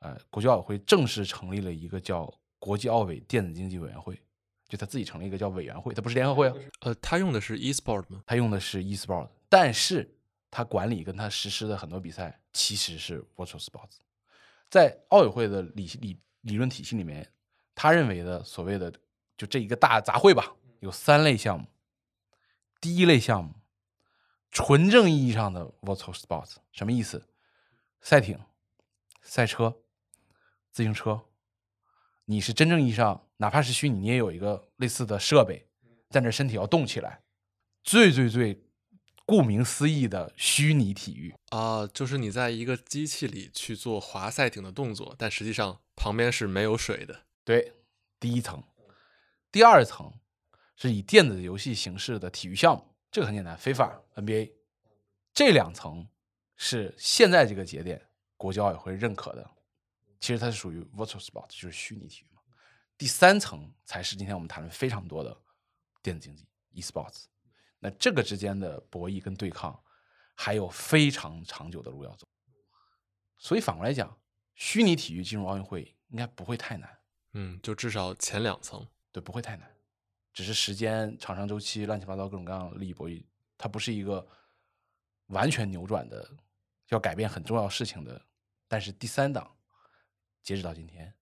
[0.00, 4.20] 呃，国际奥委会正式成立了一个叫国际奥委电子竞技委员会。
[4.68, 6.54] 就他自己成立一个叫委员会，他不是联合会啊。
[6.80, 8.22] 呃，他用的是 eSport 吗？
[8.26, 10.14] 他用的是 eSport，但是
[10.50, 13.96] 他管理跟他实施的很多比赛其实是 Virtual Sports。
[14.68, 17.30] 在奥委会的理理理论体系里面，
[17.74, 18.92] 他认为的所谓的
[19.36, 21.66] 就这一个大杂烩吧，有三类项目。
[22.80, 23.54] 第一类项目，
[24.50, 27.28] 纯正意义上的 Virtual Sports，什么意思？
[28.00, 28.40] 赛艇、
[29.22, 29.76] 赛车、
[30.72, 31.22] 自行车。
[32.24, 35.68] 你是真正意义上，哪怕是虚拟，你也有一个类似的设备，
[36.10, 37.22] 在那身体要动起来，
[37.82, 38.62] 最最最，
[39.24, 47.26] 顾名思义的虚拟体育啊，就是你在一个机器里去做滑赛艇的动作，但实际上旁边是没有水的。
[47.44, 47.74] 对，
[48.20, 48.62] 第一层，
[49.50, 50.20] 第二层
[50.76, 54.52] 是以电子游戏形式的体育项目，这个很简单，非法 NBA，
[55.34, 56.08] 这两层
[56.56, 59.50] 是现在这个节点国际奥委会认可的。
[60.20, 62.40] 其实它是属于 virtual sports，就是虚拟体育嘛。
[62.96, 65.36] 第三层才是今天我们谈论非常多的
[66.02, 67.24] 电子竞技 e-sports。
[67.78, 69.80] 那这个之间的博弈跟对抗，
[70.34, 72.28] 还有非常长久的路要走。
[73.36, 74.16] 所以反过来讲，
[74.58, 76.98] 虚拟体育进入奥运会应该不会太难。
[77.32, 79.72] 嗯，就至少前两层，对，不会太难。
[80.34, 83.24] 只是时间、厂商周期、乱七八糟各种各样利益博弈，
[83.56, 84.26] 它不是一个
[85.28, 86.28] 完全扭转的，
[86.88, 88.20] 要改变很重要事情的。
[88.66, 89.50] 但是第三档。
[90.40, 91.12] 截止到今天，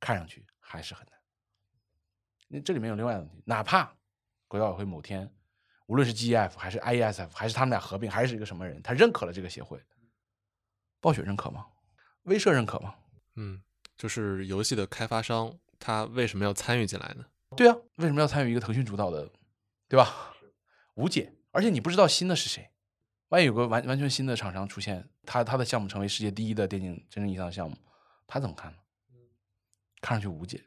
[0.00, 1.14] 看上去还是很难。
[2.48, 3.94] 那这里面有另外的问题，哪怕
[4.48, 5.32] 国奥委会某天，
[5.86, 9.80] 无论是 GEF 还是 IESF，还是他们俩合并，还是一个什么人，他认可了这个协会，
[10.98, 11.64] 暴雪认可吗？
[12.24, 12.94] 威社认可吗？
[13.36, 13.62] 嗯，
[13.96, 17.24] 就是游戏的开发商，他为什么要参与进来呢？
[17.56, 19.30] 对啊，为什么要参与一个腾讯主导的，
[19.88, 20.34] 对吧？
[20.94, 22.70] 无解，而且你不知道新的是谁，
[23.28, 27.76] 万一有个完完全新的厂商出现，他他的项目成为世界第一的电竞真正意义上的项目，
[28.26, 28.78] 他怎么看呢？
[30.00, 30.62] 看上去无解。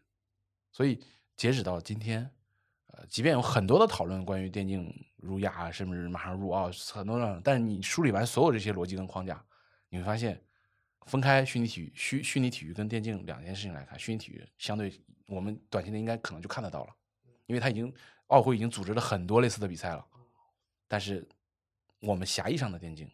[0.71, 0.99] 所以
[1.37, 2.29] 截止到今天，
[2.87, 9.43] 呃，即便有很多的讨论关于电竞入亚，甚至马上入奥，很多人，但是你梳理完所有这些逻辑跟框架，
[9.89, 10.41] 你会发现，
[11.05, 14.93] 分开虚拟体育、虚虚拟体育跟电竞两件事情来看，虚拟体育相对
[15.27, 16.93] 我们短期内应该可能就看得到了，
[17.45, 17.93] 因为它已经
[18.27, 20.05] 奥会已经组织了很多类似的比赛了，
[20.87, 21.27] 但是
[21.99, 23.09] 我们狭义上的电竞，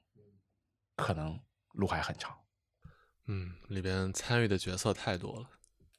[0.95, 1.39] 可能
[1.73, 2.37] 路还很长，
[3.27, 5.49] 嗯，里边参与的角色太多了。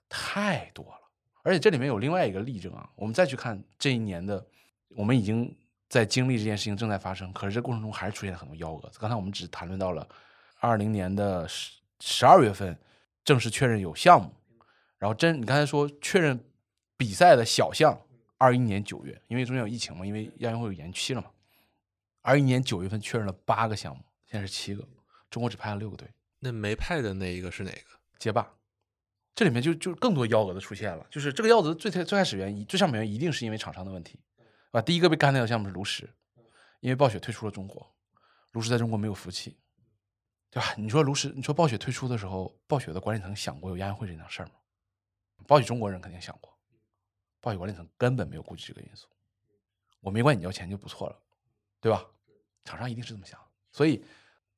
[0.08, 1.00] 太多了。
[1.42, 4.46] 而且这里面有另外一个例证啊，我们再去看这一年的，
[4.90, 5.54] 我们已经
[5.88, 8.98] 在经历这件事情正在发生，可是这过程中还是出现了很多幺蛾子。
[8.98, 10.08] 刚才我们只谈论到了
[10.60, 11.48] 二零年的
[12.04, 12.76] 十十二月份
[13.24, 14.32] 正式确认有项目，
[14.98, 16.44] 然后真你刚才说确认
[16.96, 18.00] 比赛的小项，
[18.38, 21.30] 二一年九月，因为中间有疫情嘛，因为亚运会有延期了嘛，
[22.20, 24.86] 二一年九月份确认了八个项目，现在是七个，
[25.30, 26.08] 中国只派了六个队，
[26.40, 27.98] 那没派的那一个是哪个？
[28.18, 28.52] 街霸。
[29.34, 34.20] 这里面就就更多幺蛾子出现了，就是这个幺蛾子最最最开始原因最上面原因一定是因为厂商的问题，
[34.72, 36.10] 啊，第一个被干掉的项目是炉石，
[36.80, 37.94] 因为暴雪退出了中国，
[38.50, 39.56] 炉石在中国没有服务器，
[40.52, 40.74] 对吧？
[40.76, 44.52] 你说炉石，你说暴雪退出的时候，暴雪的管理层想过有亚运会这件事儿吗？
[45.48, 46.54] 暴雪中国人肯定想过，
[47.40, 49.08] 暴雪管理层根本没有顾及这个因素，
[50.00, 51.18] 我没管你要钱就不错了，
[51.80, 52.04] 对吧？
[52.64, 53.40] 厂商一定是这么想，
[53.72, 54.04] 所以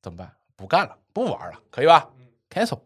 [0.01, 0.35] 怎么办？
[0.55, 2.07] 不干了，不玩了，可以吧
[2.49, 2.79] ？cancel，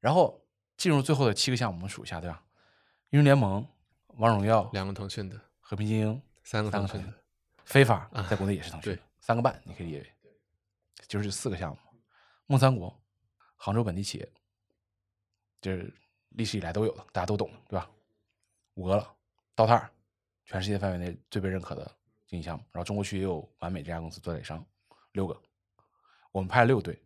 [0.00, 0.38] 然后。
[0.78, 2.42] 进入最后的七个项目，我们数一下，对吧？
[3.10, 3.64] 英雄联盟、
[4.16, 7.12] 王者荣耀两个腾讯的，和平精英三个腾讯的，
[7.64, 10.12] 非法在国内也是腾讯，对，三个半，你可以理解为
[11.06, 11.78] 就是四个项目。
[12.52, 12.94] 梦三国，
[13.56, 14.32] 杭州本地企业，
[15.62, 15.90] 就是
[16.32, 17.90] 历史以来都有的，大家都懂，对吧？
[18.74, 19.16] 五个了
[19.56, 19.88] ，DOTA，
[20.44, 21.82] 全世界范围内最被认可的
[22.26, 22.64] 竞技项目。
[22.70, 24.62] 然后中国区也有完美这家公司做代理商，
[25.12, 25.40] 六个，
[26.30, 27.02] 我们派了六队，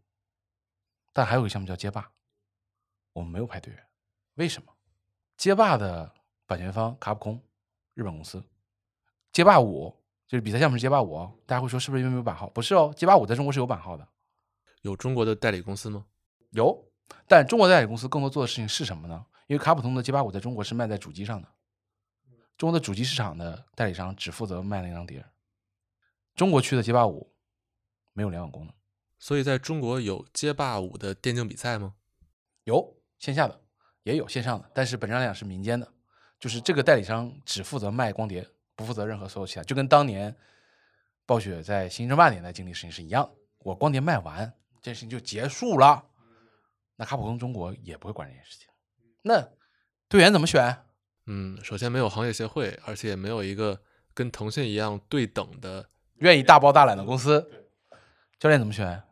[1.13, 2.11] 但还有一个项目叫街霸。
[3.13, 3.87] 我们没有派队员，
[4.35, 4.73] 为什么？
[5.37, 6.13] 街霸的
[6.45, 7.41] 版权方卡普空，
[7.95, 8.43] 日本公司。
[9.31, 12.51] 街霸五就是比赛项目是街霸五，大家会说是不是因为没有版号？
[12.51, 14.09] 不是哦，街霸五在中国是有版号的。
[14.83, 16.07] 有中国的代理公司吗？
[16.51, 16.89] 有，
[17.27, 19.27] 但中国代理公司更多做的事情是什么呢？
[19.47, 21.49] 因为卡普通的街霸五在中国是卖在主机上的，
[22.57, 25.25] 中国的主机市场的代理商只负责卖那张碟。
[26.35, 27.33] 中国区的街霸五
[28.13, 28.75] 没有联网功能，
[29.19, 31.95] 所以在中国有街霸五的电竞比赛吗？
[32.65, 32.95] 有。
[33.19, 33.59] 线下的
[34.03, 35.91] 也有线上的，但是本质上来讲是民间的，
[36.39, 40.37] 就是这个代理商只负责卖光碟，不负责任何所有其他，就跟当年
[41.25, 43.31] 暴雪在《星际争霸》年代经历事情是一样。
[43.61, 44.53] 我光碟卖完，
[44.87, 46.11] 这件事情就结束了。
[46.95, 48.69] 那卡普空中国也不会管这件事情。
[49.23, 49.51] 那
[50.09, 50.85] 队员怎么选？
[51.27, 53.83] 嗯，首先没有行业协会，而且也没有一个
[54.15, 57.67] 跟腾讯一样对等的、愿意大包大揽的公司。
[58.39, 59.03] 教练怎么选？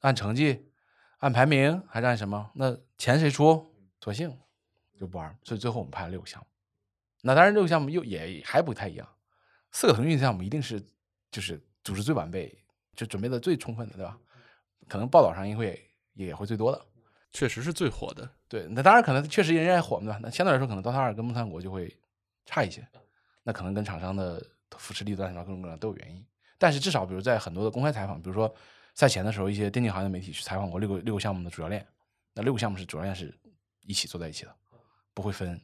[0.00, 0.70] 按成绩？
[1.20, 2.50] 按排名还是按什么？
[2.54, 3.74] 那钱谁出？
[4.02, 4.38] 索性
[4.98, 5.34] 就不玩。
[5.42, 6.46] 所以最后我们拍了六个项目。
[7.22, 9.08] 那当然，六个项目又也还不太一样。
[9.72, 10.78] 四个腾讯项目一定是
[11.30, 12.62] 就是组织最完备，
[12.94, 14.18] 就准备的最充分的，对吧？
[14.88, 16.86] 可能报道上也会也会最多的。
[17.32, 18.28] 确实是最火的。
[18.48, 21.96] 对，那当然可能确实人家也火嘛，那相对来说，可能 DOTA 二跟梦三国就会
[22.44, 22.86] 差一些。
[23.42, 24.44] 那可能跟厂商的
[24.76, 26.26] 扶持力度什么各种各样都有原因。
[26.58, 28.54] 但是至少，比如在很多的公开采访，比如说。
[28.92, 31.86] 赛前的时候，一些电竞行业媒体去采访过六个六个项目的主教练，
[32.34, 33.32] 那六个项目是主教练是
[33.82, 34.54] 一起坐在一起的，
[35.14, 35.58] 不会分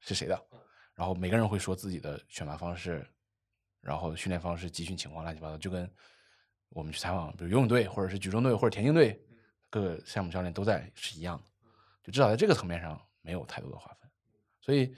[0.00, 0.42] 是谁的，
[0.94, 3.06] 然后每个人会说自己的选拔方式，
[3.82, 5.88] 然后训练方式、集训情况乱七八糟，就跟
[6.70, 9.20] 我们去采访，比如游泳队或者是举重队或者田径队
[9.70, 11.44] 各个项目教练都在是一样的，
[12.02, 14.10] 就至少在这个层面上没有太多的划分，
[14.60, 14.94] 所以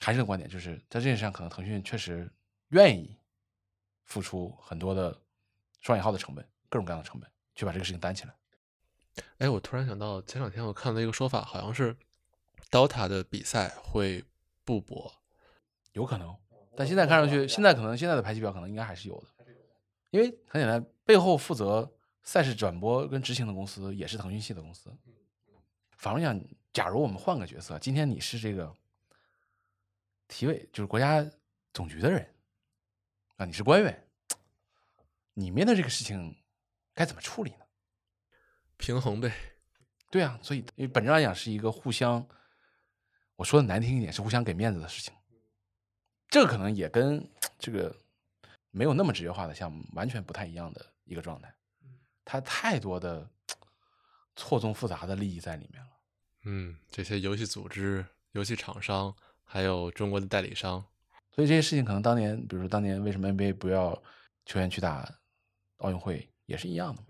[0.00, 2.30] 还是个观点，就是在这件事上，可能腾讯确实
[2.68, 3.16] 愿意
[4.04, 5.18] 付出很多的。
[5.84, 8.32] 双引号的成本，各种各样的成本，去把这个事情担起来。
[9.38, 11.96] 哎，我突然想到，前两天我看到一个说法，好像是
[12.70, 14.24] DOTA 的比赛会
[14.64, 15.12] 不播，
[15.90, 16.36] 有可能。
[16.76, 19.26] 但现在看上去，现在可能现在的排期表可能应该还是有的，
[20.12, 21.90] 因为很简单，背后负责
[22.22, 24.94] 赛事转播跟执行的公司也是腾讯系的公司。
[25.96, 28.70] 反过来讲，假如我们换个角色，今天你是这个
[30.28, 31.26] 体委，就是国家
[31.72, 32.28] 总局的人
[33.36, 34.06] 啊，你是官员。
[35.32, 36.36] 你面对这个事情
[36.92, 37.64] 该怎么处理呢？
[38.76, 39.32] 平衡呗。
[40.10, 42.28] 对啊，所以因为本质上讲是一个互相
[43.36, 45.14] 我说的难听一点是互相给面子的事情。
[46.28, 47.26] 这个可能也跟
[47.58, 47.96] 这个
[48.72, 51.54] 没有那么职业化的项目完全不太一样的一个状态，
[52.24, 53.30] 它太多的
[54.34, 55.90] 错综复杂的利益在里面了。
[56.44, 59.14] 嗯，这些游戏组织、游戏厂商，
[59.44, 60.84] 还有中国的代理商，
[61.30, 64.02] 所以这些事情可能当年，比如说当年为什么 NBA 不要
[64.44, 65.08] 球员去打
[65.76, 67.04] 奥运会，也是一样的。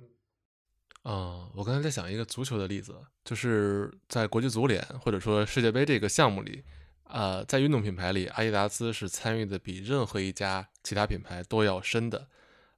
[1.05, 2.95] 嗯，我刚才在想一个足球的例子，
[3.25, 6.65] 就是在国际足联或者说世界杯这个项目里，
[7.13, 12.27] 呃，在运动品牌里，阿迪达斯是参与的比任何一家其他品牌都要深的。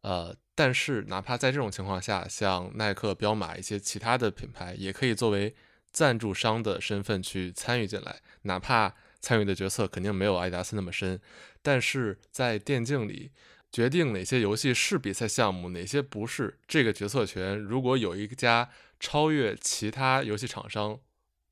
[0.02, 5.54] 呃，但是哪怕在这种情况下，像耐克、彪马一些其他的品牌，也可以作为
[5.92, 11.20] 赞助商的身份去参与进来，哪怕参与的角色肯定没有阿迪达斯那么深，
[11.62, 13.30] 但是在电竞里。
[13.72, 18.70] 决定哪些游戏是比赛项目，哪些不是，这个决策权如果有一家
[19.00, 20.96] 超越其他游戏厂商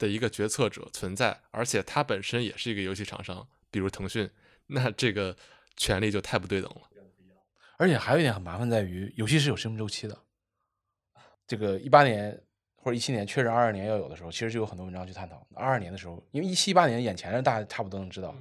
[0.03, 4.29] 的一个决策者存在，而且他本身也是一个游戏厂商，比如腾讯，
[4.67, 5.37] 那这个
[5.77, 6.83] 权利就太不对等了。
[7.79, 10.19] 而且还有一点很麻烦在于，游戏是有生命周期的。
[11.47, 12.43] 这个一八年
[12.75, 15.47] 或者一七年确认二二年要有的时候，其实就有很多文章去探讨。
[15.55, 18.35] 二二年的时候，因为一七一八年眼前的大家差不多能知道，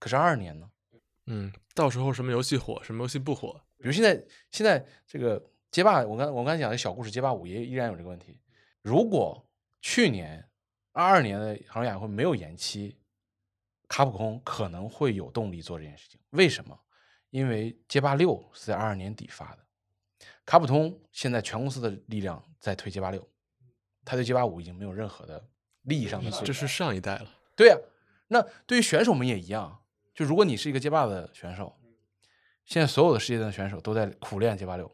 [0.00, 0.68] 可是二二年呢？
[1.26, 3.60] 嗯，到时候什么游戏火，什么游戏不火？
[3.78, 4.20] 比如现在，
[4.50, 5.40] 现在这个
[5.70, 8.40] 街霸，我刚我刚才讲的小故事，街霸五也依然有这个问题。
[8.82, 9.48] 如果
[9.80, 10.48] 去年
[10.98, 12.98] 二二年的杭州亚运会没有延期，
[13.86, 16.20] 卡普空可能会有动力做这件事情。
[16.30, 16.76] 为什么？
[17.30, 19.64] 因为街霸六是在二二年底发的，
[20.44, 23.24] 卡普通现在全公司的力量在推街霸六，
[24.04, 25.48] 他对街霸五已经没有任何的
[25.82, 26.28] 利益上的。
[26.44, 27.30] 这是上一代了。
[27.54, 27.76] 对呀，
[28.26, 29.80] 那对于选手们也一样。
[30.12, 31.78] 就如果你是一个街霸的选手，
[32.64, 34.92] 现在所有的世界的选手都在苦练街霸六，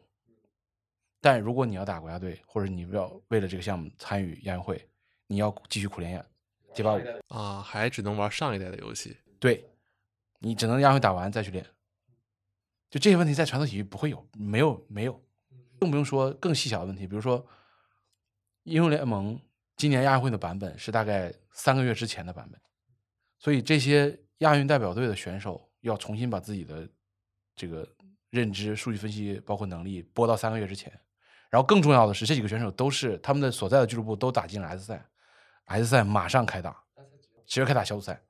[1.19, 4.87] 但如果你要打国家队，或者你要为了这个项目参与亚运会，
[5.27, 6.23] 你要继续苦练
[6.73, 9.17] 街霸五啊，还只能玩上一代的游戏。
[9.39, 9.67] 对，
[10.39, 11.65] 你只能亚运会打完再去练。
[12.89, 15.23] 就这些问题在传统体育不会有，没有没有，
[15.79, 17.45] 更不用说更细小的问题，比如说
[18.63, 19.39] 英雄联盟
[19.75, 22.59] 今年亚运会的版本是大概三个月之前的版本，
[23.39, 24.19] 所以这些。
[24.39, 26.85] 亚运代表队的选手要重新把自己的
[27.55, 27.87] 这个
[28.31, 30.91] 认知、数据分析包括能力拨到三个月之前，
[31.49, 35.01] 然后更重要的是，这几个选手都是他们的所在的俱乐部都打进了 S 赛
[35.65, 36.83] ，S 赛马上开打，
[37.45, 38.23] 其实开打小组赛，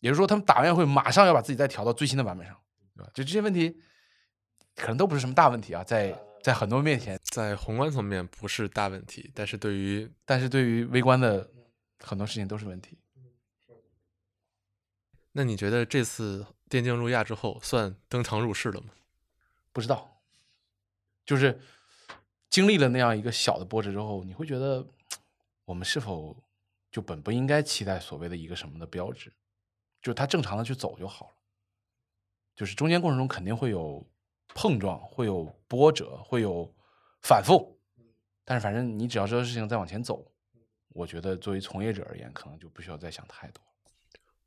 [0.00, 2.56] 也就是说，他们打完会马上要把自己再调到最新的版本上，
[2.96, 3.10] 对吧？
[3.14, 3.80] 就这些问题
[4.74, 11.50] 可能都不是什么大问题啊，在在很多面前，在宏观层面不是大问题，但是对于但是对于微观的
[11.98, 12.98] 很多事情都是问题。
[15.32, 18.88] 那你觉得这次电竞入亚之后算登堂入室了吗？
[19.72, 20.22] 不知道，
[21.26, 21.60] 就是
[22.48, 24.86] 经历了那样一个小的波折之后，你会觉得
[25.66, 26.42] 我们是否
[26.90, 29.30] 就本不应该期待所谓的一个什么的标志？
[30.00, 31.32] 就它正常的去走就好了。
[32.54, 34.08] 就是中间过程中肯定会有
[34.54, 36.74] 碰撞，会有波折，会有
[37.20, 37.78] 反复，
[38.44, 40.32] 但是反正你只要这个事情再往前走，
[40.90, 43.62] 我觉得作为从业者而言，可能就不需要再想太多。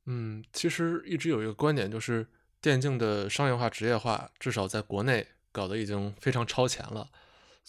[0.05, 2.27] 嗯，其实一直有一个观点，就是
[2.61, 7.11] 电竞的商业化、职业化，至少在国内搞得已经非常超前了。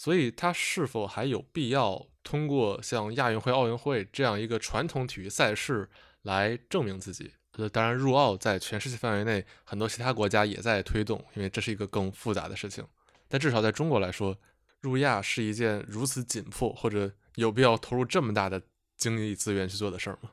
[0.00, 5.90] 所以，它是否还有必要通过像亚运会、奥运会这样一个传统体育赛事
[6.22, 7.34] 来证明自己？
[7.58, 12.82] 呃，当然，入奥在全世界范围内很多其他国家也在推动，因为这是一个更复杂的事情。
[13.28, 14.34] 但至少在中国来说，
[14.80, 18.62] 入亚是一件如此紧迫，或者有必要投入这么大的
[18.96, 20.30] 精力资源去做的事儿吗？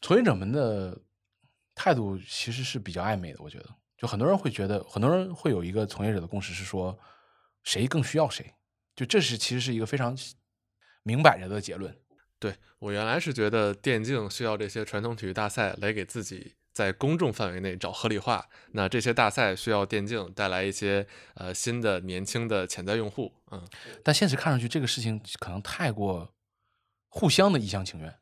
[0.00, 0.98] 从业者们的。
[1.74, 3.66] 态度其实是比较暧昧的，我觉得，
[3.98, 6.98] 就很多人会觉得，很多人会有一个从业者的共识是说，
[7.62, 8.52] 谁更需要谁，
[8.94, 10.16] 就这是其实是一个非常
[11.02, 11.96] 明摆着的结论。
[12.38, 23.66] 对我原来是觉得电竞需要这些传统体育大赛来给自己在公众范围内找合理化，那这些大赛需要电竞带来一些呃新的年轻的潜在用户，嗯，
[24.02, 26.32] 但现实看上去这个事情可能太过
[27.08, 28.14] 互相的一厢情愿。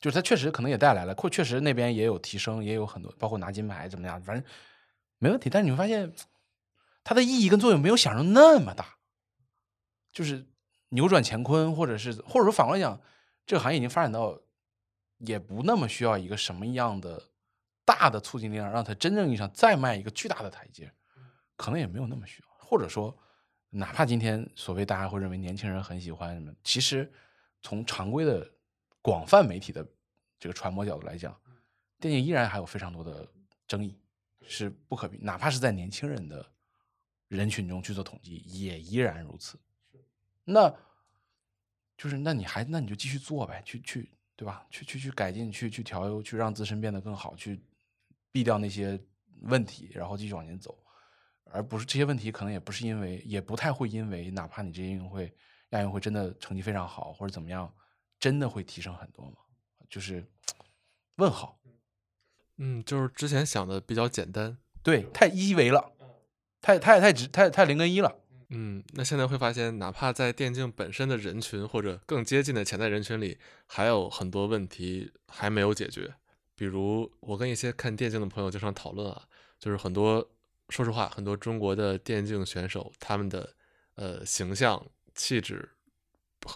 [0.00, 4.44] 就是它确实可能也带来了，或确实那边也有提升，也有很多，包括拿金牌怎么样，反正
[5.18, 5.50] 没问题。
[5.50, 6.14] 但是你会发现，
[7.02, 8.97] 它的意义跟作用没有想象那么大，
[10.18, 10.44] 就是
[10.88, 13.00] 扭转乾坤，或者是或者说反过来讲，
[13.46, 14.36] 这个行业已经发展到
[15.18, 17.22] 也不那么需要一个什么样的
[17.84, 20.92] 大的促进力量，让它真正意义上再迈一个巨大的台阶，
[21.56, 22.48] 可能也没有那么需要。
[22.66, 23.16] 或者说，
[23.70, 27.12] 哪怕今天所谓大家会认为年轻人很喜欢什么，其实
[27.62, 28.50] 从常规的。
[29.00, 29.86] 广泛媒体的
[30.38, 31.34] 这个传播角度来讲，
[31.98, 33.26] 电竞依然还有非常多的
[33.66, 33.96] 争议，
[34.42, 35.16] 是不可避。
[35.18, 36.44] 哪怕是在年轻人的
[37.28, 39.58] 人群中去做统计，也依然如此。
[40.50, 40.74] 那
[41.96, 44.66] 就是，那你还那你就继续做呗，去去对吧？
[44.70, 47.60] 去去去改进，去去调优，去让自身变得更好，去
[48.32, 48.98] 避掉那些
[49.42, 50.78] 问题，然后继续往前走，
[51.44, 55.30] 而不是这些问题可能也不是因为，也不太会因为，哪怕你这些运动会、
[55.70, 57.70] 亚运会真的成绩非常好或者怎么样，
[58.18, 59.36] 真的会提升很多吗？
[59.90, 60.24] 就是
[61.16, 61.60] 问号。
[62.56, 65.92] 嗯，就是之前想的比较简单，对，太一维了，
[66.60, 68.20] 太太太直，太太零跟一了。
[68.50, 76.14] 嗯，那现在会发现，哪怕在电竞本身的人群或者更接近的潜在人群里，还有很多问题还没有解决。
[76.54, 79.22] 比如，我跟一些看电竞的朋友经常讨论啊，
[79.58, 80.28] 就是很多，
[80.68, 83.54] 说实话，很多中国的电竞选手，他们的
[83.94, 84.84] 呃形象
[85.14, 85.68] 气质，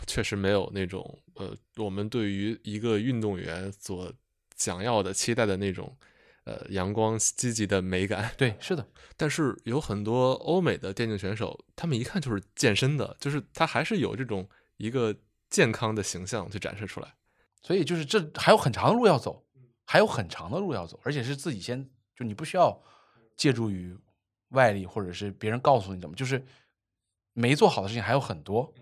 [0.07, 4.12] 确实没有那种呃我们对于一个运动员所。
[4.55, 5.97] 想要的、期待的那种，
[6.45, 8.32] 呃，阳光、积极的美感。
[8.38, 8.86] 对，是的。
[9.16, 15.14] 但是有很多欧美的电竞选手，他们一看就是健身的，就是他还是有这种一个
[15.49, 17.14] 健康的形象去展示出来。
[17.62, 19.47] 所以就是这还有很长的路要走，
[19.84, 22.82] 还有很长的路要走，而且是自己先就你不需要
[23.36, 23.97] 借助于
[24.49, 26.45] 外力或者是别人告诉你怎么，就是
[27.34, 28.74] 没做好的事情还有很多，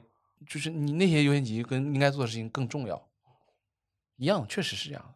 [0.47, 3.11] 就是你那些优先级跟应该做的事情更重要，
[4.17, 5.15] 一样，确实是这样。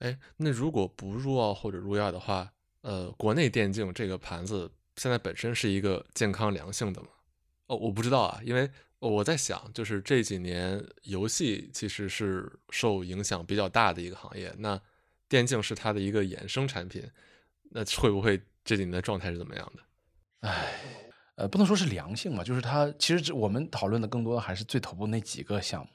[0.00, 7.08] 哎，那如果不入奥或者入亚的话，呃，国内电竞这个盘子现在本身是一个健康良性的吗？
[7.66, 14.80] 哦，我不知道啊，因为我在想，就是这几年游戏其实是受影响比较大的一个行业，那
[15.28, 17.08] 电竞是它的一个衍生产品，
[17.70, 20.48] 那会不会这几年的状态是怎么样的？
[20.48, 25.90] 哎，呃，不能说是良性嘛，就是它其实我们讨论的更多的还是最头部那几个项目，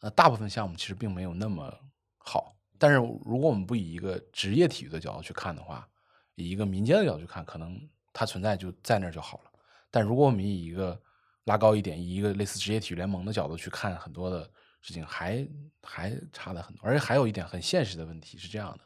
[0.00, 1.74] 呃，大部分项目其实并没有那么
[2.18, 2.57] 好。
[2.78, 5.88] 但是，如果我们不以一个职业体育的角度去看的话，
[6.36, 7.76] 以一个民间的角度去看，可能
[8.12, 9.50] 它存在就在那儿就好了。
[9.90, 11.00] 但如果我们以一个
[11.44, 14.48] 拉高一点，以一个类似职业体育联盟的角度去看很多的
[14.80, 15.44] 事情，还
[15.82, 16.86] 还差的很多。
[16.86, 18.84] 而且还有一点很现实的问题是这样的，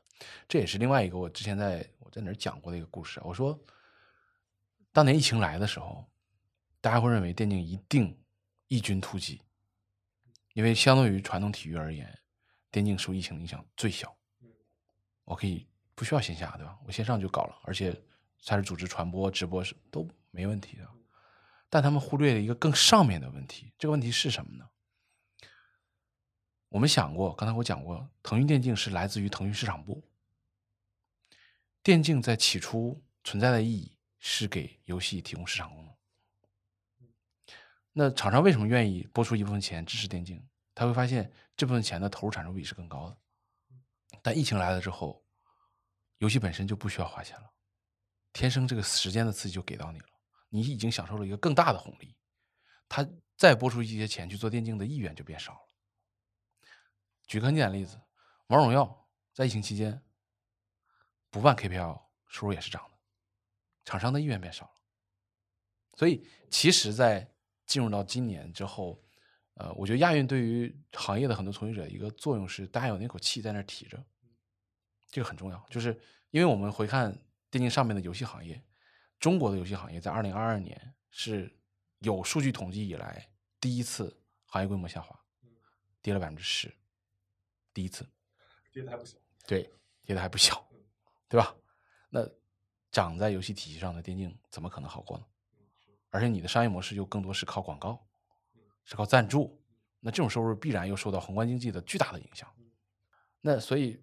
[0.49, 3.20] 这也是另外一个我之前在我在哪儿讲过的一个故事。
[3.24, 3.59] 我说，
[4.93, 6.07] 当年疫情来的时候，
[6.80, 8.18] 大家会认为电竞一定
[8.68, 9.43] 异军突起，
[10.55, 12.18] 因为相对于传统体育而言。
[12.73, 14.16] 电竞受疫情影响最小，
[15.25, 16.77] 我可以不需要线下，对吧？
[16.85, 17.95] 我线上就搞了，而且
[18.45, 20.89] 开始组织传播、直播是都没问题的。
[21.68, 24.68] 但他们忽略了一个更上面的问题，这个问题是什么呢？
[26.70, 30.03] 我们想过，刚才我讲过，腾讯电竞是来自于腾讯市场部。
[31.83, 35.95] 电竞在起初存在的意义是给游戏提供市场功能。
[37.93, 40.43] 那厂商为什么愿意拨出一部分钱支持电竞？
[40.75, 43.18] 他会发现这部分钱的投入产出比是更高的，
[44.22, 45.24] 但疫情来了之后，
[46.18, 47.53] 游戏本身就不需要花钱了，
[48.32, 50.07] 天生这个时间的刺激就给到你了，
[50.48, 52.16] 你已经享受了一个更大的红利，
[52.88, 55.68] 他再拨出一些钱去做电竞的意愿就变少了。
[57.26, 58.00] 举个很简单例子，
[58.48, 60.03] 王者荣耀在疫情期间
[61.30, 62.98] 不办 KPL 收入也是涨的，
[63.84, 64.72] 厂商的意愿变少了，
[65.94, 67.30] 所以其实，在
[67.66, 69.00] 进入到今年之后。
[69.55, 74.03] 呃，我觉得亚运对于行业的很多从业者一个作用是，大家有那口气在那提着，
[75.09, 75.66] 这个很重要。
[75.70, 76.00] 就是
[76.30, 77.12] 因为我们回看
[77.50, 78.62] 电竞上面的游戏行业，
[79.18, 81.55] 中国的游戏行业在二零二二年是
[81.98, 83.28] 有数据统计以来
[83.61, 85.18] 第一次行业规模下滑，
[86.00, 86.74] 跌了百分之十，
[87.74, 88.09] 第一次，
[88.72, 89.70] 跌的还不小，对，
[90.03, 90.66] 跌的还不小，
[91.28, 91.55] 对吧？
[92.09, 92.26] 那
[92.90, 95.26] 长在游戏体系上的电竞怎么可能好过呢？
[96.09, 98.09] 而且你的商业模式又更多是靠广告。
[98.85, 99.62] 是靠赞助，
[100.01, 102.49] 那这种收入必然又受到宏观经济的巨大的影响。
[103.41, 104.01] 那所以，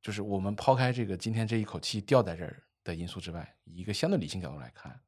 [0.00, 4.98] 就是我们抛开这个今天这一口气掉在这儿的因素之外，以一个相对理性角度来看，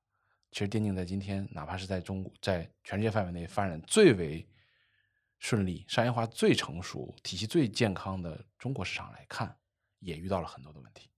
[0.51, 4.47] 其实电竞在今天，哪怕是在中国，在全世界范围内发展最为
[5.39, 9.57] 顺利、商业化最成熟、体系最健康的中国市场来看，
[9.99, 11.11] 也遇到了很多的问题。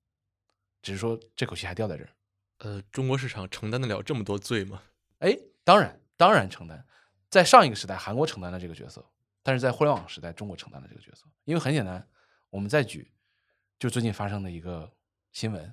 [0.83, 2.11] 只是说这口气还掉在这儿。
[2.59, 4.83] 呃，中国市场承担得了这么多罪吗？
[5.19, 6.87] 哎，当然，当然承担。
[7.29, 9.05] 在上一个时代，韩国承担了这个角色，
[9.43, 11.27] 但是在互联网时代，中国承担了这个角色。
[11.45, 12.09] 因为很简单，
[12.51, 13.13] 我们再举，
[13.79, 14.91] 就最近发生的一个
[15.33, 15.65] 新闻，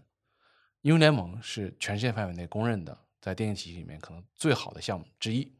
[0.82, 5.56] 英雄联盟是全世界范围内公认的在电竞体系里面可能最好的项目之一。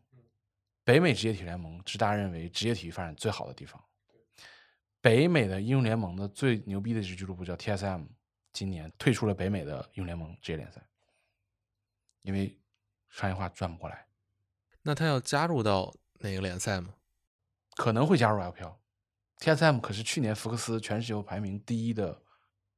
[0.84, 3.82] 北美职业体育联盟是大家认为职业体育发展最好的地方。
[5.00, 8.06] 北美的英雄联盟的最牛逼的一支俱乐部叫 TSM，
[8.52, 10.82] 今年退出了北美的英雄联盟职业联赛，
[12.22, 12.60] 因为
[13.10, 14.06] 商业化转不过来。
[14.84, 16.94] 那他要加入到哪个联赛吗？
[17.76, 18.76] 可能会加入 LPL。
[19.40, 22.22] TSM 可是去年福克斯全世界排名第一的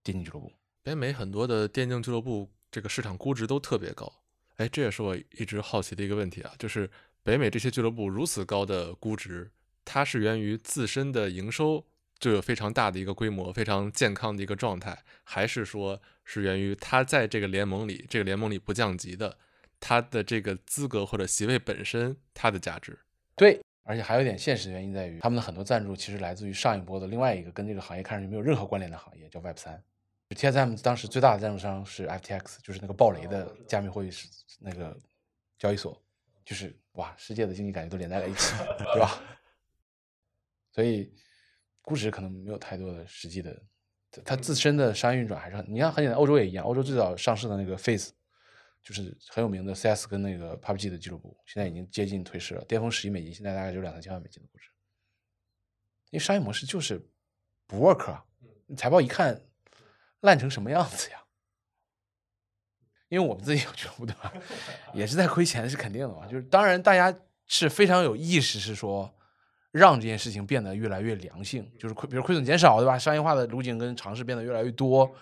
[0.03, 0.51] 电竞俱乐部。
[0.81, 4.11] 北美很多的电竞俱乐部这个市场估值都特别高。
[4.57, 6.89] 哎，这也是我一直好奇的一个问题啊，就是
[7.23, 9.51] 北美这些俱乐部如此高的估值，
[9.83, 11.85] 它是源于自身的营收
[12.17, 19.37] 就有非常大的一个规模、非常健康的一个状态，还是说是源于它在这个联盟里，这个联盟里不降级的，
[19.79, 22.97] 他的这个资格或者席位本身它的价值？
[23.35, 29.83] 对，而且还有一点现实原因在于，他们的很多赞助其实来自于上一波的另外一个跟这个行业看上去没有任何关联的行业，叫 Web 三。
[30.29, 34.27] TSM 当时最大的赞助商是 FTX，就是那个暴雷的加密货币是
[34.59, 34.97] 那个
[35.59, 36.01] 交易所，
[36.43, 38.55] 就是哇，世界的经济感觉都连在了一起，
[38.93, 39.21] 对吧？
[40.71, 41.13] 所以
[41.83, 43.61] 估值可能没有太多的实际的，
[44.25, 48.11] 它自身的商业运转还是很，你看很简单，欧洲也一样，欧洲最早上市的那个 Face，
[48.85, 54.69] 就是很有名的 CS 跟那个 PUBG 的俱乐部，现在已经接近退市了，巅峰十亿美金，现在大概就两三千万美金的估值，
[56.11, 57.05] 因为商业模式就是
[57.67, 58.23] 不 work 啊，
[58.67, 59.41] 你财报一看。
[60.21, 61.23] 烂成什么样子呀？
[63.09, 64.33] 因为我们自己有俱乐部对吧，
[64.91, 66.25] 也是在亏钱是肯定的嘛。
[66.25, 67.15] 就是当然大家
[67.45, 69.13] 是非常有意识，是说
[69.69, 72.97] 让这件事情变得越来越良性，就是亏，比如亏损减少对吧？
[72.97, 75.15] 商业化的路径跟尝试变得越来越多，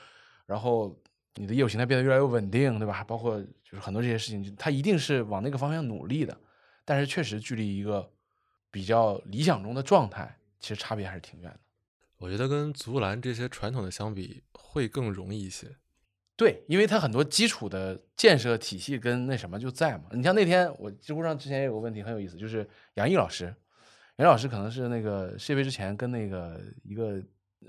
[0.46, 0.98] 然后
[1.36, 3.04] 你的业务形态变得越来越稳定对吧？
[3.04, 6.38] 包括就是很多这些事情，它一定是往那个方向努力的。
[6.86, 8.12] 但是确实距离一个
[8.70, 11.60] 比较理想中的状态，其实差别还是挺远的。
[12.18, 15.68] 我觉得跟足篮这些传统的相比，会更容易一些。
[16.36, 20.06] 对，因为它很多基础的建设体系跟那什么就在嘛。
[20.12, 23.54] 你像那天我知乎上之前也有个问题很有意思，就是杨毅老师，
[24.18, 27.22] 杨老师可能是那个世界杯之前跟那个一个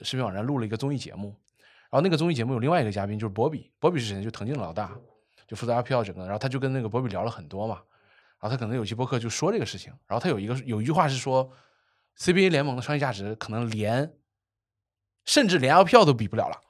[0.02, 1.34] 视频网站录了一个综艺节目，然
[1.94, 4.22] 后那个综艺节目有另外一个嘉宾就是波比，波比是谁？
[4.22, 4.96] 就腾讯的老大，
[5.46, 7.82] 就负责 IPL 整个，然后他就跟那个波比聊了很多嘛，
[8.40, 11.50] 然后他可能有期播客就说这个事情，然后他有一个有一句话是说
[12.18, 14.14] ，CBA 联盟的商业价值可能连。
[15.26, 16.60] 甚至连 LPL 都比不了了，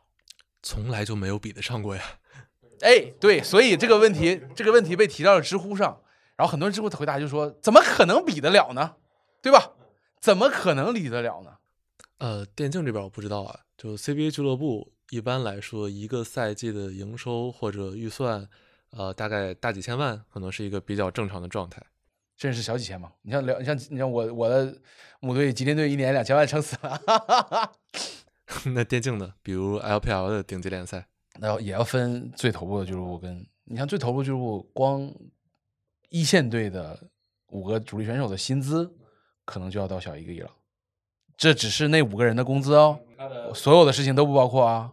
[0.62, 2.02] 从来就没有比得上过呀。
[2.82, 6.00] 哎，对，所以这个问题，这个问题被提到了知乎上，
[6.36, 8.94] 然后很多人知乎的回答就说：怎么可能比得了呢？
[9.42, 9.72] 对吧？
[10.20, 11.56] 怎么可能比得了呢？
[12.18, 18.48] 呃，电竞这边我不知道啊，就 CBA 俱乐部一般来说，一个赛季的营收或者预算，
[18.90, 21.80] 呃，大概大几千万，可能是一个比较正常的状态，
[22.36, 23.12] 甚至是小几千嘛。
[23.22, 24.76] 你像两，像你像我我的
[25.20, 27.72] 母队吉林队，一年两千万撑死了。
[28.74, 31.06] 那电竞呢，比如 LPL 的顶级联赛，
[31.38, 35.14] 那要也要分最头部的俱乐部跟你像最头部俱乐部，光
[36.08, 37.08] 一线队的
[37.50, 38.92] 五个主力选手的薪资
[39.44, 40.50] 可能就要到小一个亿了，
[41.36, 42.98] 这只是那五个人的工资哦，
[43.54, 44.92] 所有的事情都不包括啊。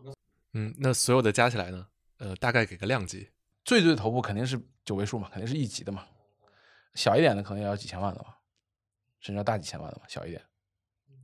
[0.54, 1.88] 嗯，那所有的加起来呢？
[2.18, 3.30] 呃，大概给个量级，
[3.64, 6.06] 最最头部肯定是九位数嘛，肯定是一级的嘛，
[6.94, 8.36] 小一点的可能也要几千万的嘛，
[9.20, 10.42] 甚至要大几千万的嘛，小一点，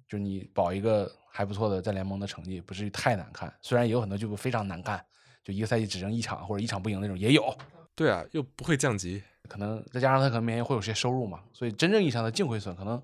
[0.07, 1.11] 就你保一个。
[1.29, 5.05] 还不错的，在联盟的成绩不至于太难看，虽然也有很多俱乐部非常难看，
[5.43, 7.55] 就一个赛季只赢一场或者一场不赢那种也有。
[7.93, 12.99] 对啊，又不会降级，可能再加上他可能明年会有些收入嘛，所以真正意义上的净亏损，可能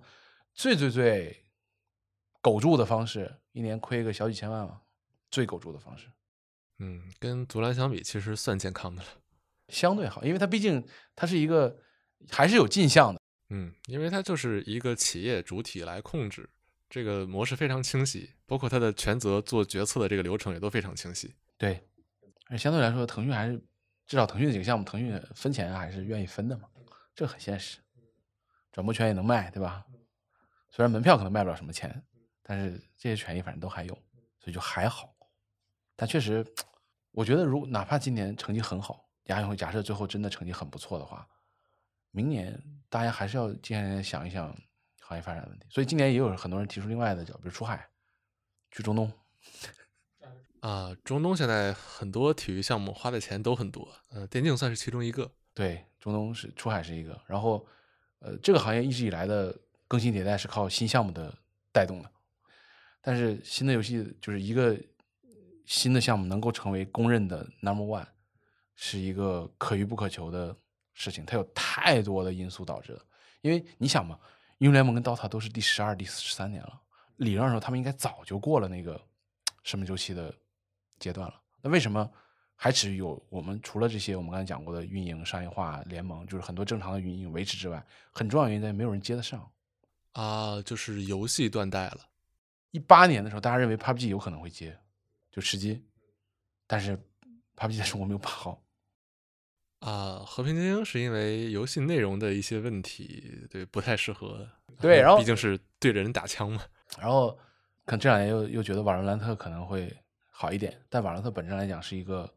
[0.55, 1.42] 最最最
[2.43, 4.81] 苟住的方式，一年亏个小几千万嘛，
[5.31, 6.07] 最苟住的方式。
[6.79, 9.07] 嗯，跟足篮相比，其实算健康的了，
[9.69, 10.85] 相对好，因为它毕竟
[11.15, 11.79] 它是一个
[12.29, 13.21] 还是有进项的。
[13.49, 16.49] 嗯，因为它就是一个企业主体来控制。
[16.89, 21.33] 这个模式非常清晰，包括它的权责、做决策的这个流程也都非常清晰。
[21.57, 21.87] 对，
[22.49, 23.57] 而相对来说，腾讯还是
[24.05, 26.67] 至少腾讯的几个项目，腾讯分钱还是愿意分的嘛，
[27.15, 27.79] 这很现实。
[28.71, 29.85] 转播权也能卖，对吧？
[30.69, 32.03] 虽然门票可能卖不了什么钱，
[32.43, 33.93] 但是这些权益反正都还有，
[34.39, 35.15] 所以就还好。
[35.95, 36.45] 但确实，
[37.11, 41.27] 我觉得如哪怕今年成绩很好，亚运会假设最后真的成绩很不错的话，
[42.11, 44.55] 明年大家还是要接下来想一想。
[45.05, 47.89] 行业发展问题，所以今年也有很多人提出另外的角，比如出海，
[48.71, 49.11] 去中东。
[50.61, 55.29] 啊，中东现在很多体育项目花的钱都很多，呃，电竞算是其中一个。
[55.53, 57.67] 对，中东是出海是一个，然后，
[58.19, 59.53] 呃，这个行业一直以来的
[59.89, 61.37] 更新迭代是靠新项目的
[61.73, 62.09] 带动的，
[63.03, 64.75] 但是新的游戏就是一个
[65.65, 68.07] 新的项目能够成为公认的 number one，
[68.75, 70.55] 是一个可遇不可求的
[70.93, 73.01] 事情，它有太多的因素导致的，
[73.41, 74.17] 因为你想嘛。
[74.59, 76.79] 英雄联盟跟 DOTA 都是第十二、第十三年了，
[77.17, 79.01] 理论上说他们应该早就过了那个
[79.63, 80.33] 生命周期的
[80.99, 81.41] 阶段了。
[81.61, 82.09] 那为什么
[82.55, 89.51] 还只有我们除了这些我们刚才讲过的运营、商业化、联盟，就是很多正常的运营维持之外，很重要原因在于没有人接得上
[90.13, 91.97] 啊，就是游戏断代了。
[92.73, 94.75] 一八年的时候，大家认为 PUBG 有可能会接，
[95.31, 95.85] 就吃鸡，
[96.65, 96.97] 但是
[97.55, 98.59] PUBG 在中国没有把号。
[99.77, 104.49] 啊，和平精英是因为游戏内容的一些问题，对，不太适合。
[104.79, 106.63] 对，然后毕竟是对着人打枪嘛。
[106.97, 107.37] 然后，
[107.85, 109.95] 可能这两年又又觉得瓦罗兰特可能会
[110.29, 112.27] 好一点，但瓦罗兰特本身来讲是一个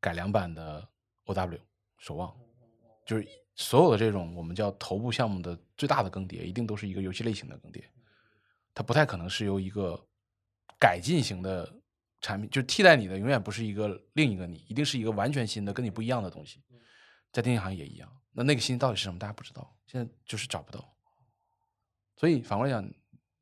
[0.00, 0.88] 改良版的
[1.24, 1.58] OW
[1.98, 2.32] 守望，
[3.04, 7.82] 就是所有的这种我们叫头部项目的最大的更迭，一定都是一个游戏类型的更迭，
[8.74, 10.04] 它不太可能是由一个
[10.78, 11.72] 改进型的
[12.20, 16.62] 产品，就是替代你的永远不是一个另一个你，一定是一个完全新的跟你不一样的东西。
[17.32, 20.92] 在电信行业也一样，那那个新到底是什么，大家不知道，现在就是找不到。
[22.16, 22.88] 所以反过来讲，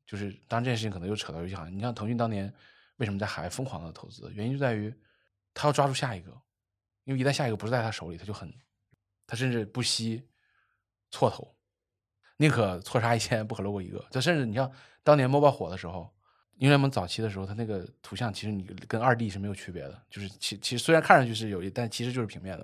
[0.05, 1.75] 就是当然这件事情可能又扯到游戏行业。
[1.75, 2.51] 你像腾讯当年
[2.97, 4.93] 为什么在海外疯狂的投资，原因就在于
[5.53, 6.31] 他要抓住下一个，
[7.03, 8.51] 因为一旦下一个不是在他手里，他就很，
[9.27, 10.27] 他甚至不惜
[11.11, 11.55] 错投，
[12.37, 14.03] 宁可错杀一千，不可漏过一个。
[14.09, 14.71] 就甚至你像
[15.03, 16.09] 当年 MOBA 火的时候，
[16.55, 22.63] 英雄联盟早期的时候，它那个图像其实你跟二 D 是没有区别的，就是其其实虽然看上去是有一，但其实就是平面的，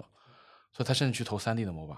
[0.72, 1.98] 所以他甚至去投三 D 的 MOBA。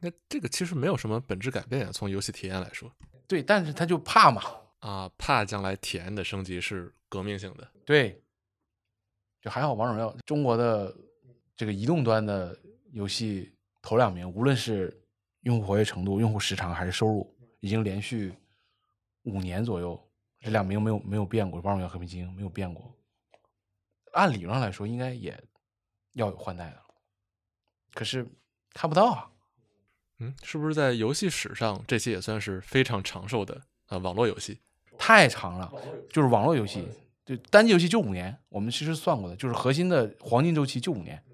[0.00, 2.90] 那这个其实没有什么本质改变啊，从游戏体验来说。
[3.26, 4.42] 对，但是他就怕嘛，
[4.78, 7.68] 啊，怕将来体验的升级是革命性的。
[7.84, 8.22] 对，
[9.42, 10.94] 就还好，王者荣耀中国的
[11.56, 12.56] 这个移动端的
[12.92, 13.52] 游戏
[13.82, 14.96] 头两名，无论是
[15.48, 18.34] 用户活跃程度、用户时长还是收入，已经连续
[19.22, 19.98] 五年左右，
[20.40, 21.58] 这两名没有没有变过。
[21.62, 22.94] 王者荣耀、和平精英没有变过。
[24.12, 25.42] 按理论上来说，应该也
[26.12, 26.82] 要有换代的，
[27.94, 28.28] 可是
[28.74, 29.30] 看不到啊。
[30.18, 33.96] 嗯，是不是在游戏史上，这些也算是非常长寿的啊？
[33.96, 34.60] 网络游戏
[34.98, 35.72] 太长了，
[36.12, 36.86] 就是网络游戏，
[37.24, 38.38] 就单机游戏就五年。
[38.50, 41.24] 我们其实算过的，就是核心的黄金周期就五年。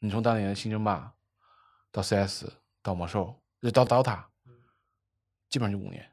[0.00, 1.14] 你从当年的星争霸
[1.92, 2.46] 到 CS
[2.82, 3.40] 到魔兽，
[3.72, 4.24] 到 DOTA，
[5.48, 6.10] 基本上就五年。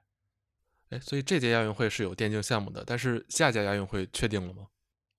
[0.90, 4.68] 哎，所以这届亚运会是有电竞项目的，但是下届亚运会确定了吗？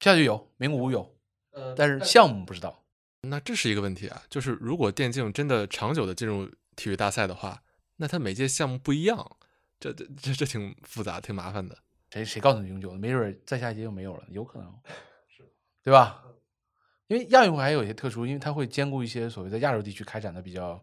[0.00, 1.18] 下届有，名古屋有，
[1.50, 2.84] 呃但是项目不知道。
[3.22, 7.62] 那这是一个问题啊，就是如果电竞真的长久的进入体育大赛的话，
[7.96, 9.36] 那它每届项目不一样，
[9.80, 11.76] 这这这这挺复杂、挺麻烦的。
[12.10, 12.98] 谁谁告诉你永久的？
[12.98, 14.72] 没准再下一届就没有了，有可能，
[15.82, 16.24] 对吧？
[17.08, 20.82] 因为亚运会还有一些特殊，因为它会兼顾一些所谓在亚洲地区开展的比较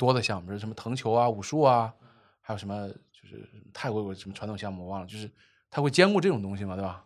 [0.00, 1.94] 多的项目，比如什么藤球啊、武术啊，
[2.40, 5.30] 还有什么就是泰国有什么传统项目我忘了，就是
[5.68, 7.04] 他会兼顾这种东西嘛，对吧？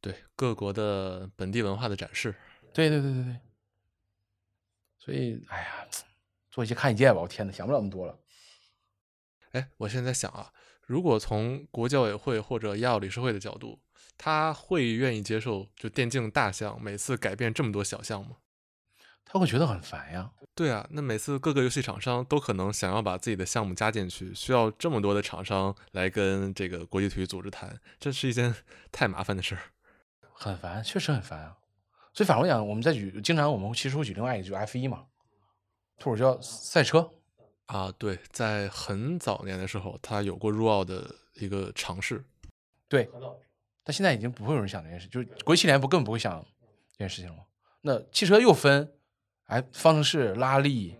[0.00, 2.32] 对各国的本地文化的展示。
[2.72, 3.36] 对对对对对。
[4.98, 5.88] 所以，哎呀，
[6.52, 8.16] 做一些看一届吧，我天呐，想不了那么多了。
[9.50, 10.52] 哎，我现在想啊，
[10.82, 13.80] 如果从国教委会或者亚奥理事会的角度，
[14.16, 18.36] 他会愿意接受就电竞大项每次改变这么多小项吗？
[19.26, 20.30] 他会觉得很烦呀。
[20.54, 28.54] 对啊，那每次各个游戏厂商都可能想要把自己的项目加进去，需要这么多的厂商来跟这个国际体育组织谈，这是一件
[28.90, 29.60] 太麻烦的事儿。
[30.32, 31.58] 很烦，确实很烦啊。
[32.14, 35.04] 所以反过来讲，我们在举，经常我们其实会举另外一个，就是 F 一嘛，
[36.02, 37.10] 或者叫赛车
[37.66, 37.92] 啊。
[37.98, 42.24] 对，在很早年的时候，他有过入奥的一个尝试。
[42.88, 43.10] 对，
[43.84, 46.42] 但现在已经不会有人想这件事，就是国际汽联不根本不会想
[46.92, 47.44] 这件事情了。
[47.82, 48.95] 那汽车又分，
[49.46, 50.96] 哎，方程式、拉力，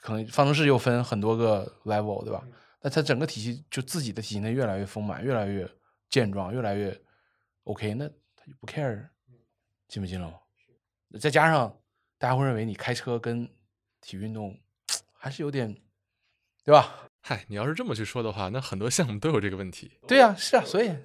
[0.00, 2.42] 可能方程式又分很多个 level，对吧？
[2.82, 5.70] 那它整个体系就自己的体系内越来越丰满，越来越
[6.08, 6.98] 健壮，越来越
[7.64, 9.06] OK，那他就不 care
[9.86, 10.38] 进不进了吗？
[11.20, 11.78] 再加上，
[12.18, 13.46] 大家会认为你开车跟
[14.00, 14.58] 体育运动
[15.12, 15.76] 还是有点，
[16.64, 17.10] 对吧？
[17.20, 19.92] 嗨，你要是这么去说的话，那很多项目都有这个问题。
[20.08, 20.96] 对呀，是啊，所以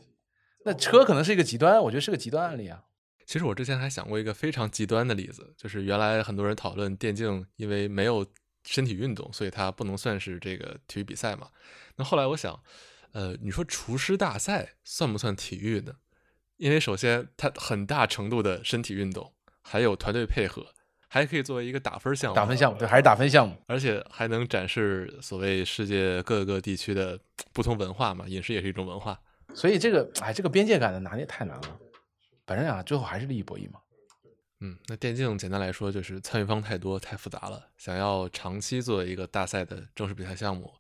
[0.64, 2.86] 那车可能是一个极端，我觉得是个极端案例啊。
[3.26, 8.26] 其实我之前还想过一个非常极端的例子，就是原来很多人讨论电竞，因为没有
[8.64, 11.50] 身体运动，所以它不能算是这个体育比赛嘛。
[11.96, 12.62] 那后来我想，
[13.12, 15.94] 呃，你说厨师大赛算不算体育呢？
[16.58, 19.32] 因为首先它很大程度的身体运动。
[19.68, 20.64] 还有团队配合，
[21.08, 22.36] 还可以作为一个打分项目。
[22.36, 27.20] 打分项目对，还是打分项目，而且还能展示所谓世界各个地区的
[27.52, 29.20] 不同文化嘛，饮食也是一种文化。
[29.56, 31.80] 所以这个，哎，这个边界感的拿捏太难了。
[32.46, 33.82] 反正啊，最后还是利益博弈嘛。
[34.60, 37.70] 嗯，那电竞简单来说就是参与方太多，太复杂了。
[37.78, 40.74] 想要长期作为一个大赛的正式比赛项目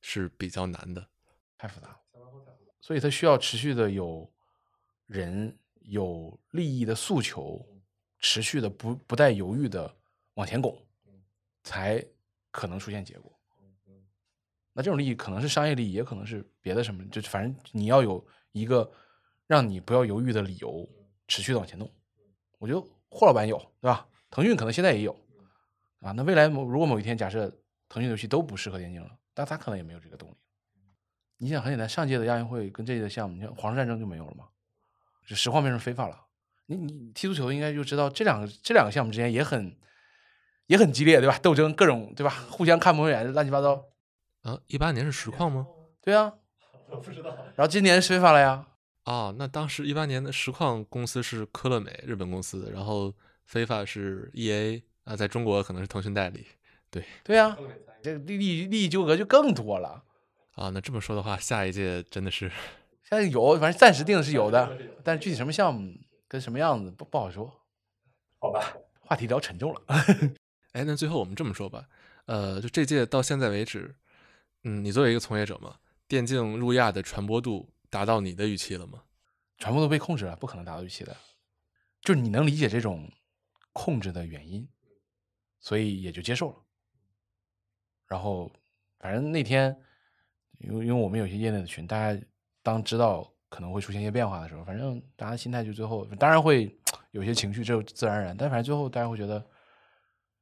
[0.00, 1.08] 是比较难的，
[1.56, 2.00] 太复杂了。
[2.80, 4.30] 所以它需要持续的有
[5.06, 7.66] 人有利益的诉求。
[8.20, 9.94] 持续的不不带犹豫的
[10.32, 10.82] 往前拱，
[11.62, 12.02] 才
[12.50, 13.30] 可能出现结果。
[14.72, 18.90] 那这种利益可能是商业利益，也可能是别的什么，就反正你要有一个
[19.46, 20.88] 让你不要犹豫的理由，
[21.28, 21.90] 持续的往前弄。
[22.58, 24.06] 我觉得霍老板有，对吧？
[24.30, 25.12] 腾讯可能现在也有
[26.00, 26.12] 啊。
[26.12, 27.48] 那未来某如果某一天假设
[27.88, 30.34] 腾讯游戏都不适合电竞了，但他可能也没有这个动力。
[31.38, 34.46] 你想很简单，上届的亚运会跟这届的项目，你像皇室战争就没有了嘛？
[35.26, 36.20] 就实况变成非法了。
[36.66, 39.76] 你你踢足球应该就知道这两个这两个项目之间也很
[40.66, 41.38] 也很激烈，对吧？
[41.38, 42.30] 斗争各种，对吧？
[42.50, 43.84] 互相看不顺眼，乱七八糟。
[44.42, 45.66] 啊，一八年是实况吗？
[46.00, 46.32] 对啊，
[46.90, 47.30] 我不知道。
[47.56, 48.66] 然后今年是非法了呀。
[49.04, 53.12] 哦，那当时一八年的实况公司是科乐美，日本公司，然后
[53.44, 56.46] 非法是 E A 啊，在中国可能是腾讯代理。
[56.90, 57.56] 对对呀，
[58.02, 60.02] 这个利益利益纠葛就更多了。
[60.54, 62.50] 啊，那这么说的话，下一届真的是。
[63.02, 65.94] 现在有，反正暂时定的是有的，但是具体什么项目
[66.26, 67.52] 跟什么样子不不好说。
[68.38, 69.82] 好吧，话题聊沉重了。
[70.72, 71.84] 哎，那最后我们这么说吧，
[72.24, 73.94] 呃，就这届到现在为止，
[74.62, 75.76] 嗯，你作为一个从业者嘛，
[76.08, 79.04] 电竞入亚的传播度达到你的预期了吗？
[79.58, 81.16] 全部都被控制了，不可能达到预期的。
[82.00, 83.08] 就是你能理解这种
[83.72, 84.68] 控制的原因，
[85.60, 86.56] 所以也就接受了。
[88.08, 88.50] 然后，
[88.98, 89.80] 反正那天，
[90.58, 92.20] 因为因为我们有些业内的群，大家
[92.64, 96.76] 当知道可能会出现一些变化的时候，反正大家心态就最后当然会
[97.12, 98.36] 有些情绪，这自然而然。
[98.36, 99.38] 但反正最后大家会觉得，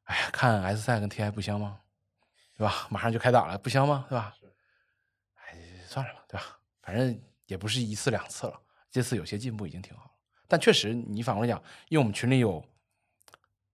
[0.05, 1.79] 哎呀，看 S 赛跟 TI 不香吗？
[2.57, 2.89] 对吧？
[2.91, 4.07] 马上就开打了，不香吗？
[4.09, 4.35] 对吧？
[5.35, 6.59] 哎，算了吧，对吧？
[6.81, 7.23] 反正
[7.53, 8.61] 也不是一次两次了，
[8.91, 10.11] 这次有些进步已经挺好了。
[10.49, 12.65] 但确实，你反过来讲，因为我们群里有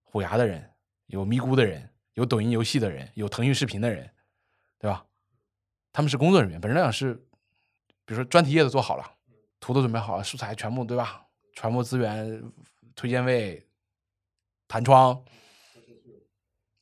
[0.02, 0.68] 虎牙的人，
[1.06, 1.88] 有咪咕的人。
[2.14, 4.10] 有抖音游戏的人，有腾讯视频的人，
[4.76, 5.06] 对吧？
[5.92, 7.14] 他们是工作人员，本质来讲是，
[8.04, 9.08] 比如说专题页都做好了，
[9.60, 11.24] 图都准备好了，素材全部对吧？
[11.52, 12.42] 传播资源、
[12.96, 13.64] 推荐位、
[14.66, 15.24] 弹窗，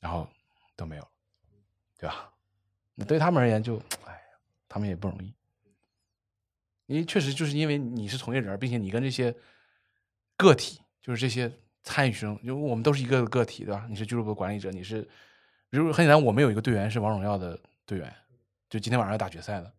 [0.00, 0.26] 然后
[0.74, 1.06] 都没有，
[1.98, 2.32] 对吧？
[2.94, 4.18] 那对他们而言，就哎，
[4.66, 5.34] 他们也不容易，
[6.86, 9.34] 因为确实就是因为你是从业人，并且你跟这些
[10.36, 11.52] 个体，就是这些。
[11.88, 13.86] 参与生，因为我们都是一个个体，对吧？
[13.88, 15.02] 你是俱乐部的管理者，你是，
[15.70, 18.12] 比如很简单，我们有一个队员是王者荣耀的队员，
[18.68, 19.72] 就今天晚上要打决赛的。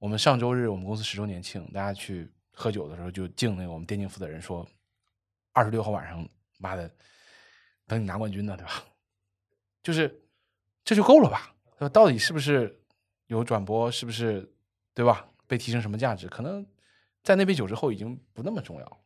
[0.00, 4.68] 我们上周日我们公司十周年庆，大家去喝酒的时候就敬那个我们电竞负责人说，
[5.52, 6.28] 二十六号晚上，
[6.58, 6.90] 妈的，
[7.86, 8.84] 等你拿冠军呢，对吧？
[9.80, 10.24] 就是
[10.84, 11.54] 这就够了吧？
[11.90, 12.82] 到底是不是
[13.28, 14.52] 有转播，是不是
[14.92, 15.24] 对吧？
[15.52, 16.26] 被提升什么价值？
[16.28, 16.66] 可能
[17.22, 19.04] 在那杯酒之后已经不那么重要。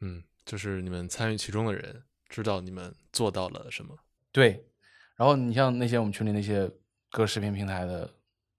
[0.00, 0.22] 嗯。
[0.44, 3.96] 就是你们参与其中的人知道你们做到了什么，
[4.32, 4.66] 对。
[5.14, 6.68] 然后你像那些我们群里那些
[7.10, 8.12] 各视频平台的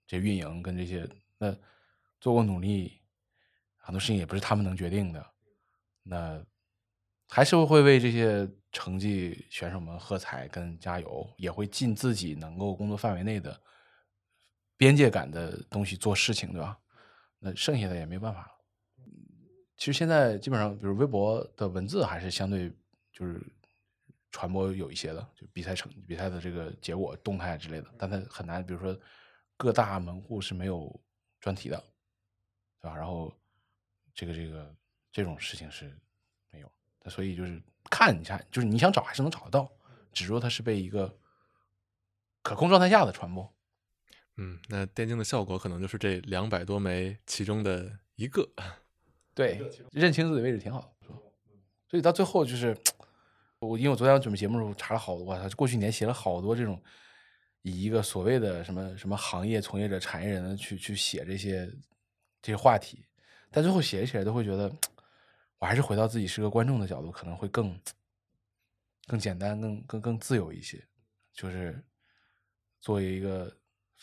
[0.08, 1.06] 这运营跟这些，
[1.38, 1.54] 那
[2.22, 3.02] 做过努力，
[3.76, 5.26] 很多事情也不是他们能决定的，
[6.04, 6.42] 那
[7.28, 13.62] 还是会为这些成绩选手们喝彩跟加油，也会尽自己能够工作范围内的
[14.78, 16.80] 边界感的东西做事情，对吧？
[17.44, 18.52] 那剩下的也没办法了。
[19.76, 22.72] 其实现在基本上，比如微博的文字还是相对
[23.12, 23.46] 就是
[24.32, 28.98] 传播有一些的，就比赛成比赛的这个结果动态之类的，但它很难，比如说
[29.58, 30.98] 各大门户是没有
[31.42, 31.78] 专题的，
[32.80, 32.96] 对吧？
[32.96, 33.36] 然后
[34.16, 34.76] 这个这个
[35.12, 35.94] 这种事情是
[36.50, 36.72] 没有，
[37.10, 39.70] 所以就是看一下，就是你想找还是能找得到，
[40.14, 41.14] 只说它是被一个
[42.42, 43.54] 可控状态下的传播。
[44.38, 48.50] 嗯，那电竞的效果可能就是这两百多枚其中的一个。
[49.36, 49.60] 对，
[49.92, 51.08] 认清自己位置挺好的，
[51.90, 52.78] 所以到最后就是
[53.58, 56.80] 我，因为我昨天准备节目的时候查了好多，我操，过去年写了好多这种
[57.64, 61.66] 以一个所谓的什么什么行业从业者、产业人去去写这些
[62.44, 63.04] 这些话题，
[63.50, 64.72] 但最后写起来都会觉得，
[65.58, 67.80] 我还是回到自己是个观众的角度，可能会更
[69.08, 70.84] 更简单、更更更自由一些，
[71.34, 71.84] 就是
[72.82, 73.52] 作为一个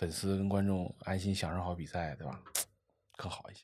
[0.00, 2.40] 粉丝跟观众安心享受好比赛，对吧？
[3.18, 3.60] 更好一些。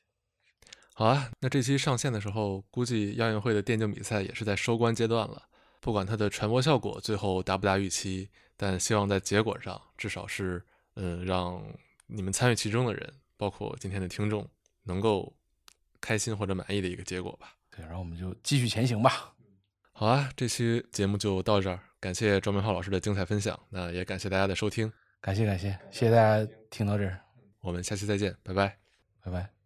[0.93, 5.49] 好啊，那这期上线的时候，估计亚运会的电竞比赛也是在收官阶段了。
[5.81, 11.59] 不管它的传播效果最后达不达预期，但希望在结果上，至少是，嗯，让
[12.05, 14.47] 你们参与其中的人，包括今天的听众，
[14.83, 15.33] 能够
[15.99, 17.55] 开心或者满意的一个结果吧。
[17.75, 19.33] 对，然后我们就继续前行吧。
[19.91, 24.93] 好啊，这期节目就到这儿，感谢庄明浩老师的精彩分享，那也感谢大家的收听，
[25.27, 27.19] 感谢感谢，谢谢大家听到这儿，
[27.59, 28.77] 我们下期再见，拜拜，
[29.21, 29.56] 拜拜。